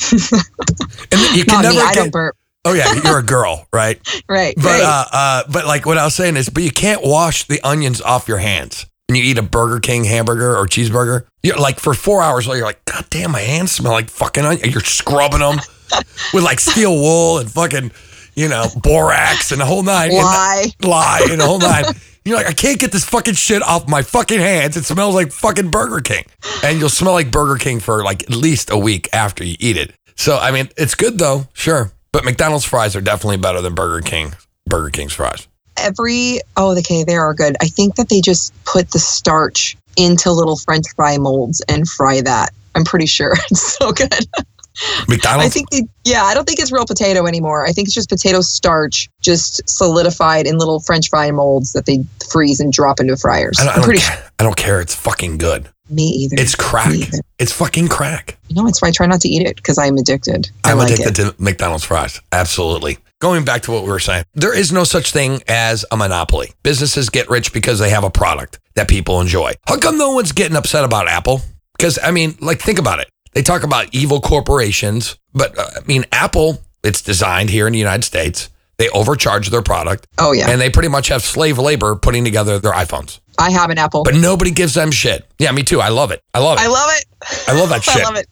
and 0.12 1.36
you 1.36 1.44
can 1.44 1.62
Not 1.62 1.62
never 1.62 1.76
me. 1.76 1.82
I 1.82 1.94
don't 1.94 2.12
burp. 2.12 2.36
Oh 2.64 2.72
yeah, 2.74 2.94
you're 3.04 3.18
a 3.18 3.24
girl, 3.24 3.66
right? 3.72 4.00
Right. 4.28 4.54
But 4.56 4.64
right. 4.64 4.82
uh, 4.82 5.04
uh, 5.12 5.42
but 5.50 5.66
like 5.66 5.84
what 5.86 5.98
I 5.98 6.04
was 6.04 6.14
saying 6.14 6.36
is, 6.36 6.48
but 6.48 6.62
you 6.62 6.70
can't 6.70 7.02
wash 7.02 7.44
the 7.44 7.60
onions 7.62 8.00
off 8.00 8.28
your 8.28 8.38
hands 8.38 8.86
when 9.08 9.16
you 9.16 9.24
eat 9.24 9.38
a 9.38 9.42
Burger 9.42 9.80
King 9.80 10.04
hamburger 10.04 10.56
or 10.56 10.66
cheeseburger. 10.66 11.26
You're 11.42 11.56
like 11.56 11.80
for 11.80 11.92
four 11.94 12.22
hours, 12.22 12.46
you're 12.46 12.62
like, 12.62 12.84
God 12.84 13.04
damn, 13.10 13.32
my 13.32 13.40
hands 13.40 13.72
smell 13.72 13.92
like 13.92 14.08
fucking 14.10 14.44
onion. 14.44 14.70
You're 14.70 14.80
scrubbing 14.80 15.40
them 15.40 15.56
with 16.32 16.44
like 16.44 16.60
steel 16.60 16.94
wool 16.94 17.38
and 17.38 17.50
fucking, 17.50 17.90
you 18.34 18.48
know, 18.48 18.66
borax 18.82 19.50
and 19.50 19.60
the 19.60 19.66
whole 19.66 19.82
nine. 19.82 20.10
And 20.10 20.18
Lie. 20.18 20.66
lie 20.82 21.26
and 21.30 21.40
the 21.40 21.46
whole 21.46 21.58
nine. 21.58 21.84
You're 22.24 22.36
like, 22.36 22.46
I 22.46 22.52
can't 22.52 22.78
get 22.78 22.92
this 22.92 23.04
fucking 23.04 23.34
shit 23.34 23.62
off 23.62 23.88
my 23.88 24.02
fucking 24.02 24.38
hands. 24.38 24.76
It 24.76 24.84
smells 24.84 25.14
like 25.14 25.32
fucking 25.32 25.70
Burger 25.70 26.00
King. 26.00 26.24
And 26.62 26.78
you'll 26.78 26.88
smell 26.88 27.14
like 27.14 27.30
Burger 27.30 27.56
King 27.56 27.80
for 27.80 28.04
like 28.04 28.22
at 28.22 28.30
least 28.30 28.70
a 28.70 28.78
week 28.78 29.08
after 29.12 29.44
you 29.44 29.56
eat 29.58 29.76
it. 29.76 29.92
So, 30.16 30.38
I 30.38 30.52
mean, 30.52 30.68
it's 30.76 30.94
good 30.94 31.18
though, 31.18 31.48
sure. 31.52 31.90
But 32.12 32.24
McDonald's 32.24 32.64
fries 32.64 32.94
are 32.94 33.00
definitely 33.00 33.38
better 33.38 33.60
than 33.60 33.74
Burger 33.74 34.02
King, 34.02 34.34
Burger 34.66 34.90
King's 34.90 35.14
fries. 35.14 35.48
Every 35.78 36.40
oh 36.56 36.76
okay, 36.78 37.02
they 37.02 37.16
are 37.16 37.34
good. 37.34 37.56
I 37.60 37.66
think 37.66 37.96
that 37.96 38.08
they 38.08 38.20
just 38.20 38.52
put 38.64 38.90
the 38.90 38.98
starch 38.98 39.76
into 39.96 40.30
little 40.30 40.56
French 40.56 40.84
fry 40.94 41.16
molds 41.18 41.62
and 41.68 41.88
fry 41.88 42.20
that. 42.20 42.52
I'm 42.74 42.84
pretty 42.84 43.06
sure 43.06 43.32
it's 43.50 43.78
so 43.78 43.92
good. 43.92 44.12
McDonald's, 45.08 45.46
I 45.46 45.48
think 45.48 45.70
they, 45.70 45.82
yeah, 46.04 46.24
I 46.24 46.34
don't 46.34 46.46
think 46.46 46.58
it's 46.58 46.72
real 46.72 46.86
potato 46.86 47.26
anymore. 47.26 47.66
I 47.66 47.72
think 47.72 47.88
it's 47.88 47.94
just 47.94 48.08
potato 48.08 48.40
starch, 48.40 49.08
just 49.20 49.68
solidified 49.68 50.46
in 50.46 50.58
little 50.58 50.80
French 50.80 51.08
fry 51.08 51.30
molds 51.30 51.72
that 51.72 51.86
they 51.86 52.04
freeze 52.30 52.60
and 52.60 52.72
drop 52.72 53.00
into 53.00 53.16
fryers. 53.16 53.58
I 53.60 53.64
don't, 53.64 53.72
I 53.72 53.76
don't 53.76 53.84
pretty 53.84 54.00
care. 54.00 54.30
I 54.38 54.44
don't 54.44 54.56
care. 54.56 54.80
It's 54.80 54.94
fucking 54.94 55.38
good. 55.38 55.68
Me 55.90 56.04
either. 56.04 56.36
It's 56.38 56.54
crack. 56.54 56.92
Either. 56.92 57.18
It's 57.38 57.52
fucking 57.52 57.88
crack. 57.88 58.38
No, 58.50 58.66
it's 58.66 58.80
why 58.80 58.88
I 58.88 58.90
try 58.92 59.06
not 59.06 59.20
to 59.22 59.28
eat 59.28 59.46
it 59.46 59.56
because 59.56 59.78
I'm 59.78 59.96
addicted. 59.98 60.50
I'm 60.64 60.78
like 60.78 60.92
addicted 60.92 61.18
it. 61.18 61.36
to 61.36 61.42
McDonald's 61.42 61.84
fries. 61.84 62.20
Absolutely. 62.32 62.98
Going 63.20 63.44
back 63.44 63.62
to 63.62 63.72
what 63.72 63.84
we 63.84 63.88
were 63.88 64.00
saying, 64.00 64.24
there 64.34 64.56
is 64.56 64.72
no 64.72 64.84
such 64.84 65.12
thing 65.12 65.42
as 65.46 65.84
a 65.92 65.96
monopoly. 65.96 66.52
Businesses 66.62 67.08
get 67.08 67.28
rich 67.30 67.52
because 67.52 67.78
they 67.78 67.90
have 67.90 68.04
a 68.04 68.10
product 68.10 68.58
that 68.74 68.88
people 68.88 69.20
enjoy. 69.20 69.52
How 69.66 69.78
come 69.78 69.98
no 69.98 70.12
one's 70.12 70.32
getting 70.32 70.56
upset 70.56 70.84
about 70.84 71.08
Apple? 71.08 71.40
Because, 71.76 71.98
I 72.02 72.10
mean, 72.10 72.36
like, 72.40 72.60
think 72.60 72.78
about 72.78 73.00
it. 73.00 73.08
They 73.32 73.42
talk 73.42 73.62
about 73.62 73.88
evil 73.92 74.20
corporations, 74.20 75.16
but 75.32 75.58
uh, 75.58 75.70
I 75.76 75.80
mean, 75.86 76.04
Apple, 76.12 76.62
it's 76.84 77.00
designed 77.00 77.50
here 77.50 77.66
in 77.66 77.72
the 77.72 77.78
United 77.78 78.04
States. 78.04 78.48
They 78.78 78.88
overcharge 78.88 79.50
their 79.50 79.62
product 79.62 80.08
Oh 80.18 80.32
yeah, 80.32 80.50
and 80.50 80.60
they 80.60 80.68
pretty 80.68 80.88
much 80.88 81.08
have 81.08 81.22
slave 81.22 81.58
labor 81.58 81.94
putting 81.94 82.24
together 82.24 82.58
their 82.58 82.72
iPhones. 82.72 83.20
I 83.38 83.50
have 83.50 83.70
an 83.70 83.78
apple. 83.78 84.04
But 84.04 84.14
nobody 84.14 84.50
gives 84.50 84.74
them 84.74 84.90
shit. 84.90 85.26
Yeah, 85.38 85.52
me 85.52 85.62
too. 85.62 85.80
I 85.80 85.88
love 85.88 86.10
it. 86.10 86.20
I 86.34 86.38
love 86.38 86.58
it. 86.58 86.62
I 86.62 86.66
love 86.68 86.90
it. 86.92 87.04
I 87.48 87.52
love 87.58 87.68
that 87.70 87.82
shit. 87.84 88.02
I 88.02 88.04
love 88.04 88.16
it. 88.16 88.26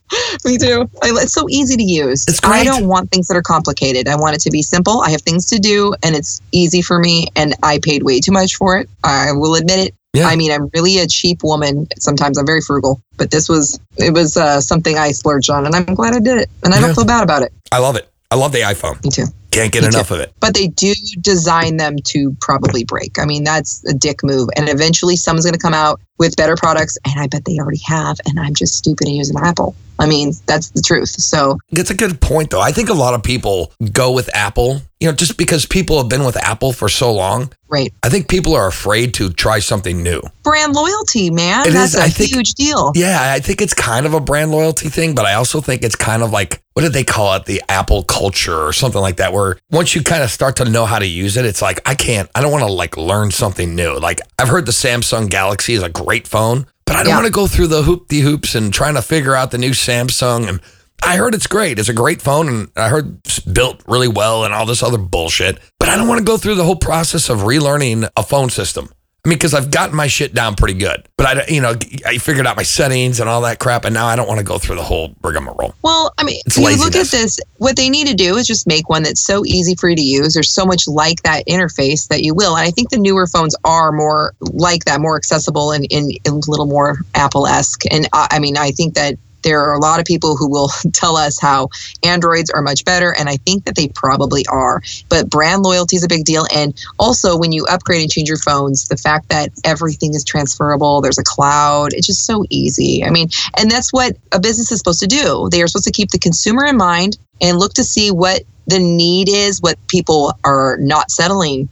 Me 0.45 0.59
too. 0.59 0.91
I, 1.03 1.11
it's 1.23 1.33
so 1.33 1.49
easy 1.49 1.77
to 1.77 1.83
use. 1.83 2.25
It's 2.29 2.41
great. 2.41 2.61
I 2.61 2.65
don't 2.65 2.87
want 2.87 3.11
things 3.11 3.27
that 3.29 3.37
are 3.37 3.43
complicated. 3.43 4.09
I 4.09 4.17
want 4.17 4.35
it 4.35 4.41
to 4.43 4.51
be 4.51 4.63
simple. 4.63 5.01
I 5.01 5.11
have 5.11 5.23
things 5.23 5.47
to 5.47 5.59
do, 5.59 5.95
and 6.03 6.15
it's 6.15 6.41
easy 6.53 6.83
for 6.83 6.99
me. 6.99 7.29
And 7.37 7.55
I 7.63 7.79
paid 7.83 8.03
way 8.03 8.21
too 8.21 8.33
much 8.33 8.57
for 8.57 8.79
it. 8.79 8.89
I 9.03 9.33
will 9.33 9.55
admit 9.55 9.79
it. 9.79 9.95
Yeah. 10.13 10.27
I 10.27 10.37
mean, 10.37 10.51
I'm 10.51 10.69
really 10.75 10.99
a 10.99 11.07
cheap 11.07 11.43
woman. 11.45 11.87
Sometimes 11.99 12.37
I'm 12.37 12.47
very 12.47 12.61
frugal, 12.61 13.01
but 13.17 13.31
this 13.31 13.49
was 13.49 13.79
it 13.97 14.13
was 14.13 14.37
uh, 14.37 14.61
something 14.61 14.99
I 14.99 15.13
splurged 15.13 15.51
on, 15.51 15.67
and 15.67 15.75
I'm 15.75 15.95
glad 15.95 16.15
I 16.15 16.19
did 16.21 16.39
it. 16.39 16.51
And 16.65 16.75
I 16.75 16.79
Yeah. 16.81 16.87
don't 16.87 16.95
feel 16.97 17.05
bad 17.05 17.23
about 17.23 17.43
it. 17.43 17.53
I 17.71 17.79
love 17.79 17.97
it. 17.97 18.09
I 18.33 18.37
love 18.37 18.53
the 18.53 18.61
iPhone. 18.61 19.03
Me 19.05 19.11
too. 19.11 19.27
Can't 19.51 19.73
get 19.73 19.83
Me 19.83 19.89
too. 19.91 19.97
enough 19.97 20.11
of 20.13 20.21
it. 20.21 20.33
But 20.41 20.55
they 20.55 20.69
do 20.69 20.93
design 21.21 21.77
them 21.77 21.97
to 22.07 22.37
probably 22.41 22.85
break. 22.85 23.19
I 23.19 23.25
mean, 23.25 23.43
that's 23.45 23.85
a 23.89 23.93
dick 23.93 24.23
move. 24.23 24.49
And 24.57 24.69
eventually, 24.69 25.17
someone's 25.17 25.45
going 25.45 25.55
to 25.55 25.61
come 25.61 25.75
out 25.75 26.01
with 26.21 26.37
better 26.37 26.55
products, 26.55 26.97
and 27.05 27.19
I 27.19 27.27
bet 27.27 27.45
they 27.47 27.59
already 27.59 27.81
have. 27.87 28.19
And 28.27 28.39
I'm 28.39 28.55
just 28.55 28.77
stupid 28.77 29.09
and 29.09 29.17
using 29.17 29.37
Apple. 29.39 29.75
I 29.99 30.07
mean, 30.07 30.33
that's 30.47 30.71
the 30.71 30.81
truth. 30.81 31.09
So 31.11 31.59
It's 31.71 31.91
a 31.91 31.95
good 31.95 32.21
point, 32.23 32.51
though. 32.51 32.61
I 32.61 32.71
think 32.73 32.89
a 32.89 32.95
lot 32.95 33.13
of 33.15 33.23
people 33.23 33.73
go 33.93 34.13
with 34.13 34.31
Apple, 34.35 34.81
you 34.99 35.09
know, 35.09 35.13
just 35.15 35.37
because 35.37 35.67
people 35.67 35.99
have 35.99 36.09
been 36.09 36.25
with 36.25 36.39
Apple 36.39 36.73
for 36.73 36.89
so 36.89 37.13
long. 37.13 37.53
right, 37.69 37.93
I 38.03 38.09
think 38.09 38.29
people 38.29 38.55
are 38.55 38.67
afraid 38.67 39.13
to 39.15 39.31
try 39.31 39.59
something 39.59 40.03
new. 40.03 40.21
brand 40.43 40.73
loyalty, 40.75 41.31
man. 41.31 41.67
It 41.67 41.73
that's 41.73 41.95
is, 41.95 42.01
a 42.01 42.05
I 42.05 42.09
think- 42.09 42.31
huge 42.35 42.55
deal. 42.55 42.93
Yeah, 42.95 43.33
I 43.35 43.41
think 43.41 43.61
it's 43.61 43.75
kind 43.75 44.07
of 44.07 44.15
a 44.15 44.21
brand 44.21 44.51
loyalty 44.53 44.89
thing, 44.89 45.15
but 45.15 45.25
I 45.27 45.35
also 45.35 45.61
think 45.61 45.83
it's 45.83 45.97
kind 45.97 46.23
of 46.23 46.31
like 46.31 46.63
what 46.75 46.83
did 46.85 46.93
they 46.93 47.05
call 47.05 47.35
it? 47.35 47.45
The 47.45 47.61
Apple 47.69 48.05
culture 48.05 48.57
or 48.57 48.73
something 48.73 49.01
like 49.01 49.17
that, 49.17 49.33
where 49.35 49.59
once 49.71 49.95
you 49.95 50.03
kind 50.03 50.23
of 50.23 50.31
start 50.31 50.57
to 50.57 50.65
know 50.65 50.87
how 50.87 50.99
to 50.99 51.07
use 51.07 51.37
it, 51.37 51.45
it's 51.45 51.61
like, 51.61 51.81
I 51.85 51.95
can't, 51.95 52.31
I 52.35 52.41
don't 52.41 52.53
want 52.53 52.65
to 52.65 52.73
like 52.73 52.97
learn 52.97 53.31
something 53.33 53.75
new. 53.75 53.99
Like 53.99 54.21
I've 54.39 54.49
heard 54.49 54.65
the 54.67 54.73
Samsung 54.73 55.29
Galaxy 55.29 55.75
is 55.75 55.83
a 55.83 55.89
great 55.91 56.10
phone, 56.27 56.67
but 56.87 56.97
I 56.97 57.01
don't 57.03 57.09
Yeah. 57.11 57.15
want 57.17 57.27
to 57.27 57.33
go 57.33 57.47
through 57.47 57.69
the 57.69 57.83
hoop 57.83 58.09
de 58.09 58.21
hoops 58.21 58.55
and 58.55 58.73
trying 58.73 58.95
to 58.95 59.03
figure 59.03 59.35
out 59.35 59.51
the 59.51 59.59
new 59.59 59.71
Samsung. 59.71 60.49
And 60.49 60.61
I 61.03 61.17
heard 61.17 61.35
it's 61.35 61.47
great. 61.47 61.79
It's 61.79 61.89
a 61.89 61.95
great 61.95 62.21
phone 62.21 62.49
and 62.49 62.69
I 62.77 62.89
heard 62.89 63.19
it's 63.25 63.39
built 63.39 63.81
really 63.87 64.09
well 64.09 64.45
and 64.45 64.53
all 64.53 64.67
this 64.67 64.83
other 64.83 64.99
bullshit, 64.99 65.59
but 65.79 65.89
I 65.89 65.97
don't 65.97 66.09
want 66.09 66.19
to 66.19 66.25
go 66.25 66.37
through 66.37 66.57
the 66.57 66.65
whole 66.65 66.77
process 66.77 67.29
of 67.29 67.41
relearning 67.41 68.09
a 68.17 68.23
phone 68.23 68.51
system. 68.51 68.91
I 69.25 69.29
mean, 69.29 69.37
because 69.37 69.53
I've 69.53 69.71
gotten 69.71 69.95
my 69.95 70.07
shit 70.07 70.33
down 70.33 70.55
pretty 70.55 70.79
good, 70.79 71.07
but 71.19 71.27
I, 71.27 71.47
you 71.47 71.61
know, 71.61 71.75
I 72.07 72.17
figured 72.17 72.47
out 72.47 72.57
my 72.57 72.63
settings 72.63 73.21
and 73.21 73.29
all 73.29 73.43
that 73.43 73.59
crap, 73.59 73.85
and 73.85 73.93
now 73.93 74.07
I 74.07 74.17
don't 74.17 74.27
want 74.27 74.39
to 74.39 74.45
go 74.45 74.57
through 74.57 74.77
the 74.77 74.83
whole 74.83 75.15
rigmarole. 75.23 75.75
Well, 75.83 76.15
I 76.17 76.25
mean, 76.25 76.41
It's 76.47 76.57
you 76.57 76.65
look 76.77 76.97
at 76.97 77.09
this, 77.09 77.39
what 77.59 77.77
they 77.77 77.91
need 77.91 78.07
to 78.07 78.15
do 78.15 78.37
is 78.37 78.47
just 78.47 78.67
make 78.67 78.89
one 78.89 79.03
that's 79.03 79.21
so 79.21 79.45
easy 79.45 79.75
for 79.75 79.91
you 79.91 79.97
to 79.97 80.03
use. 80.03 80.33
There's 80.33 80.49
so 80.49 80.65
much 80.65 80.89
like 80.89 81.23
that 81.25 81.47
interface 81.47 82.09
that 82.09 82.23
you 82.23 82.35
will. 82.35 82.57
And 82.57 82.67
I 82.67 82.71
think 82.71 82.89
the 82.89 82.97
newer 82.97 83.27
phones 83.27 83.55
are 83.65 83.93
more 83.93 84.33
like 84.41 84.87
that, 84.87 85.03
more 85.03 85.17
accessible 85.17 85.73
and, 85.73 85.87
and, 85.91 86.11
and 86.25 86.43
a 86.43 86.51
little 86.51 86.67
more 86.67 87.01
Apple 87.15 87.47
esque. 87.47 87.83
And 87.91 88.09
I, 88.15 88.29
I 88.31 88.39
mean, 88.39 88.57
I 88.57 88.71
think 88.71 88.95
that 88.95 89.19
there 89.43 89.61
are 89.61 89.73
a 89.73 89.79
lot 89.79 90.01
of 90.01 90.07
people 90.07 90.37
who 90.37 90.51
will 90.51 90.71
tell 90.93 91.17
us 91.17 91.41
how 91.41 91.69
Androids 92.03 92.51
are 92.51 92.63
much 92.63 92.85
better. 92.85 93.15
And 93.19 93.29
I 93.29 93.37
think 93.37 93.65
that 93.65 93.77
they 93.77 93.89
probably 93.89 94.47
are. 94.47 94.83
But 95.09 95.31
brand 95.31 95.63
loyalty 95.63 95.97
is 95.97 96.05
a 96.05 96.09
big 96.09 96.25
deal. 96.25 96.47
And 96.55 96.81
also, 96.99 97.37
when 97.39 97.53
you 97.53 97.67
upgrade 97.67 98.03
and 98.03 98.11
change 98.11 98.29
your 98.29 98.39
phones, 98.39 98.89
the 98.89 98.97
fact 98.97 99.29
that 99.29 99.51
everything 99.65 100.15
is 100.15 100.25
transferable, 100.25 101.01
there's 101.01 101.19
a 101.19 101.25
cloud, 101.25 101.93
it's 101.93 102.07
just 102.07 102.25
so 102.27 102.45
easy. 102.51 103.05
I 103.05 103.11
mean, 103.11 103.29
and 103.57 103.71
that's 103.71 103.93
what 103.93 104.17
a 104.33 104.41
business 104.41 104.73
is 104.73 104.79
supposed 104.79 105.01
to 105.01 105.07
do. 105.07 105.49
They 105.51 105.63
are 105.63 105.69
supposed 105.69 105.87
to 105.87 105.93
keep 105.93 106.11
the 106.11 106.19
consumer 106.19 106.65
in 106.65 106.77
mind 106.77 107.19
and 107.41 107.59
look 107.59 107.75
to 107.75 107.85
see 107.85 108.11
what 108.11 108.43
the 108.67 108.79
need 108.79 109.29
is, 109.29 109.61
what 109.61 109.79
people 109.89 110.33
are 110.45 110.77
not 110.79 111.11
settling 111.11 111.69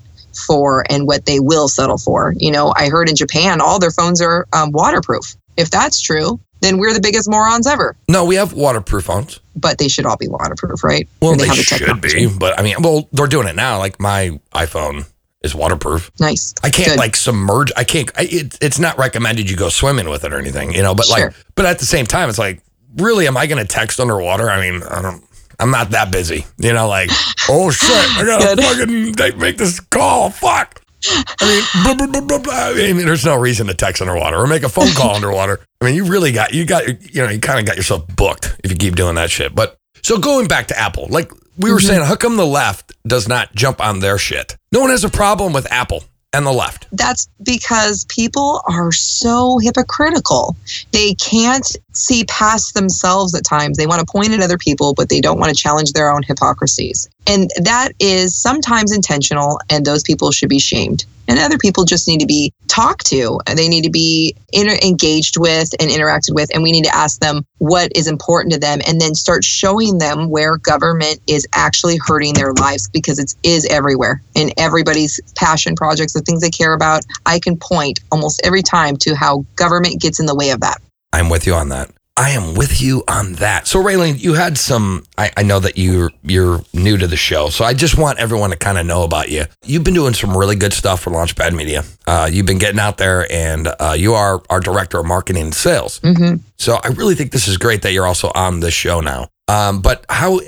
for, 0.47 0.85
and 0.91 1.07
what 1.07 1.27
they 1.27 1.41
will 1.41 1.69
settle 1.69 1.99
for. 1.99 2.35
You 2.37 2.51
know, 2.51 2.73
I 2.77 2.89
heard 2.89 3.09
in 3.09 3.17
Japan, 3.17 3.61
all 3.61 3.79
their 3.79 3.91
phones 3.91 4.21
are 4.21 4.47
um, 4.53 4.73
waterproof. 4.73 5.37
If 5.57 5.71
that's 5.71 6.01
true, 6.01 6.41
then 6.61 6.79
we're 6.79 6.93
the 6.93 7.01
biggest 7.01 7.29
morons 7.31 7.67
ever. 7.67 7.97
No, 8.09 8.25
we 8.25 8.35
have 8.37 8.53
waterproof 8.53 9.05
phones. 9.05 9.41
But 9.57 9.79
they 9.79 9.89
should 9.89 10.07
all 10.07 10.17
be 10.17 10.29
waterproof, 10.29 10.83
right? 10.85 11.09
Well, 11.21 11.33
And 11.33 11.41
they, 11.41 11.47
the 11.49 11.55
should 11.55 12.01
be, 12.01 12.29
but 12.39 12.59
I 12.59 12.63
mean, 12.63 12.77
well, 12.81 13.09
they're 13.13 13.27
doing 13.27 13.49
it 13.49 13.57
now. 13.57 13.79
Like 13.79 14.01
my 14.01 14.39
iPhone 14.55 15.07
is 15.43 15.55
waterproof. 15.55 16.11
Nice. 16.21 16.55
I 16.63 16.71
can't 16.71 16.91
Good. 16.91 16.99
like 16.99 17.17
submerge. 17.17 17.71
I 17.77 17.85
can't. 17.85 18.11
I, 18.17 18.23
it, 18.31 18.59
it's 18.61 18.79
not 18.79 18.99
recommended 18.99 19.49
you 19.51 19.57
go 19.57 19.69
swimming 19.69 20.09
with 20.09 20.25
it 20.25 20.33
or 20.33 20.39
anything, 20.39 20.73
you 20.73 20.83
know. 20.83 20.95
But 20.95 21.07
Sure. 21.07 21.27
like, 21.27 21.35
but 21.55 21.67
at 21.67 21.79
the 21.79 21.87
same 21.87 22.07
time, 22.07 22.29
it's 22.29 22.39
like, 22.39 22.61
really, 22.97 23.27
am 23.27 23.37
I 23.37 23.47
going 23.47 23.65
to 23.65 23.69
text 23.69 24.01
underwater? 24.01 24.51
I 24.51 24.61
mean, 24.71 24.83
I 24.83 25.03
don't. 25.03 25.25
I'm 25.61 25.73
not 25.73 25.91
that 25.91 26.13
busy, 26.13 26.47
you 26.59 26.73
know. 26.73 26.87
Like, 26.89 27.11
oh 27.49 27.71
shit, 27.73 27.91
I 27.91 28.25
gotta 28.25 28.63
fucking 29.17 29.39
make 29.41 29.59
this 29.59 29.81
call. 29.81 30.31
Fuck. 30.31 30.83
I 31.07 31.95
mean, 31.97 32.11
blah, 32.11 32.21
blah, 32.21 32.39
blah. 32.39 32.55
I 32.55 32.75
mean, 32.75 33.07
there's 33.07 33.25
no 33.25 33.37
reason 33.37 33.67
to 33.69 33.75
text 33.75 34.03
underwater 34.03 34.37
or 34.37 34.47
make 34.47 34.63
a 34.63 34.69
phone 34.69 34.93
call 34.95 35.15
underwater. 35.15 35.61
I 35.81 35.87
mean, 35.87 35.95
you 35.95 36.05
really 36.05 36.33
got 36.33 36.53
you 36.53 36.65
got 36.65 36.87
you 37.15 37.23
know 37.23 37.31
you 37.31 37.41
kind 37.41 37.61
of 37.61 37.67
got 37.67 37.77
yourself 37.77 38.07
booked 38.17 38.57
if 38.65 38.71
you 38.71 38.77
keep 38.77 38.97
doing 38.97 39.15
that 39.15 39.31
shit. 39.31 39.55
But 39.55 39.77
so 40.03 40.19
going 40.19 40.49
back 40.49 40.69
to 40.69 40.79
Apple, 40.79 41.07
like 41.09 41.31
we 41.59 41.71
were 41.73 41.79
mm-hmm. 41.79 41.87
saying, 41.87 42.03
how 42.05 42.17
come 42.17 42.37
the 42.37 42.47
left 42.47 42.93
does 43.07 43.29
not 43.29 43.55
jump 43.55 43.81
on 43.81 44.01
their 44.01 44.19
shit? 44.19 44.57
No 44.73 44.81
one 44.81 44.91
has 44.91 45.05
a 45.05 45.11
problem 45.11 45.53
with 45.53 45.71
Apple 45.73 46.05
and 46.33 46.47
the 46.47 46.53
left. 46.53 46.87
That's 46.93 47.29
because 47.43 48.05
people 48.09 48.61
are 48.69 48.93
so 48.93 49.59
hypocritical. 49.59 50.57
They 50.93 51.15
can't 51.15 51.67
see 51.95 52.25
past 52.25 52.75
themselves 52.75 53.35
at 53.35 53.45
times. 53.45 53.77
They 53.77 53.87
want 53.87 54.01
to 54.01 54.07
point 54.11 54.33
at 54.33 54.41
other 54.41 54.59
people, 54.59 54.95
but 54.95 55.09
they 55.09 55.21
don't 55.21 55.39
want 55.39 55.55
to 55.55 55.61
challenge 55.61 55.93
their 55.93 56.11
own 56.11 56.23
hypocrisies. 56.23 57.09
And 57.29 57.51
that 57.61 57.93
is 58.01 58.35
sometimes 58.35 58.91
intentional, 58.91 59.61
and 59.71 59.85
those 59.85 60.03
people 60.03 60.33
should 60.33 60.49
be 60.49 60.59
shamed. 60.59 61.05
And 61.29 61.39
other 61.39 61.59
people 61.59 61.85
just 61.85 62.09
need 62.09 62.21
to 62.21 62.27
be 62.27 62.55
talked 62.69 63.07
to. 63.09 63.39
They 63.55 63.69
need 63.69 63.85
to 63.85 63.91
be 63.91 64.35
inter- 64.51 64.79
engaged 64.83 65.37
with 65.39 65.75
and 65.79 65.91
interacted 65.91 66.35
with. 66.35 66.49
And 66.55 66.63
we 66.63 66.73
need 66.73 66.85
to 66.85 66.97
ask 66.97 67.21
them 67.21 67.45
what 67.59 67.93
is 67.95 68.07
important 68.07 68.55
to 68.55 68.59
them 68.59 68.81
and 68.87 68.99
then 68.99 69.15
start 69.15 69.45
showing 69.45 69.99
them 69.99 70.31
where 70.31 70.57
government 70.57 71.21
is 71.27 71.47
actually 71.53 71.99
hurting 71.99 72.33
their 72.33 72.55
lives 72.55 72.89
because 72.89 73.19
it 73.19 73.35
is 73.43 73.67
everywhere 73.67 74.23
in 74.35 74.51
everybody's 74.57 75.21
passion 75.37 75.77
projects, 75.77 76.15
the 76.15 76.23
things 76.23 76.41
they 76.41 76.51
care 76.51 76.73
about. 76.73 77.05
I 77.27 77.41
can 77.41 77.59
point 77.59 78.01
almost 78.11 78.41
every 78.43 78.63
time 78.63 78.97
to 78.99 79.15
how 79.15 79.45
government 79.55 80.01
gets 80.01 80.19
in 80.19 80.25
the 80.25 80.35
way 80.35 80.49
of 80.49 80.61
that. 80.61 80.81
I'm 81.13 81.29
with 81.29 81.47
you 81.47 81.53
on 81.53 81.69
that. 81.69 81.91
I 82.19 82.31
am 82.31 82.55
with 82.55 82.83
you 82.83 83.05
on 83.07 83.35
that. 83.35 83.69
So, 83.69 83.81
Raylene, 83.81 84.19
you 84.21 84.35
had 84.35 84.59
some. 84.59 85.05
I, 85.17 85.31
I 85.37 85.43
know 85.45 85.61
that 85.61 85.79
you're 85.79 86.11
you're 86.25 86.61
new 86.75 86.97
to 86.99 87.07
the 87.07 87.17
show, 87.17 87.49
so 87.49 87.65
I 87.65 87.75
just 87.75 87.97
want 87.97 88.19
everyone 88.19 88.51
to 88.51 88.57
kind 88.57 88.77
of 88.77 88.85
know 88.87 89.05
about 89.05 89.31
you. 89.31 89.45
You've 89.65 89.85
been 89.85 89.95
doing 89.95 90.15
some 90.15 90.37
really 90.37 90.57
good 90.57 90.73
stuff 90.73 91.01
for 91.03 91.11
Launchpad 91.11 91.53
Media. 91.55 91.85
Uh, 92.09 92.29
you've 92.31 92.45
been 92.47 92.59
getting 92.59 92.81
out 92.81 92.99
there, 92.99 93.31
and 93.33 93.69
uh, 93.79 93.95
you 93.97 94.15
are 94.15 94.43
our 94.51 94.59
director 94.59 94.99
of 94.99 95.07
marketing 95.07 95.43
and 95.45 95.55
sales. 95.55 95.99
hmm 96.03 96.35
So, 96.57 96.81
I 96.83 96.89
really 96.89 97.15
think 97.15 97.31
this 97.31 97.47
is 97.47 97.57
great 97.57 97.83
that 97.83 97.93
you're 97.93 98.07
also 98.07 98.33
on 98.35 98.59
this 98.61 98.75
show 98.75 99.01
now. 99.01 99.29
Um, 99.47 99.81
but 99.81 100.05
how 100.11 100.41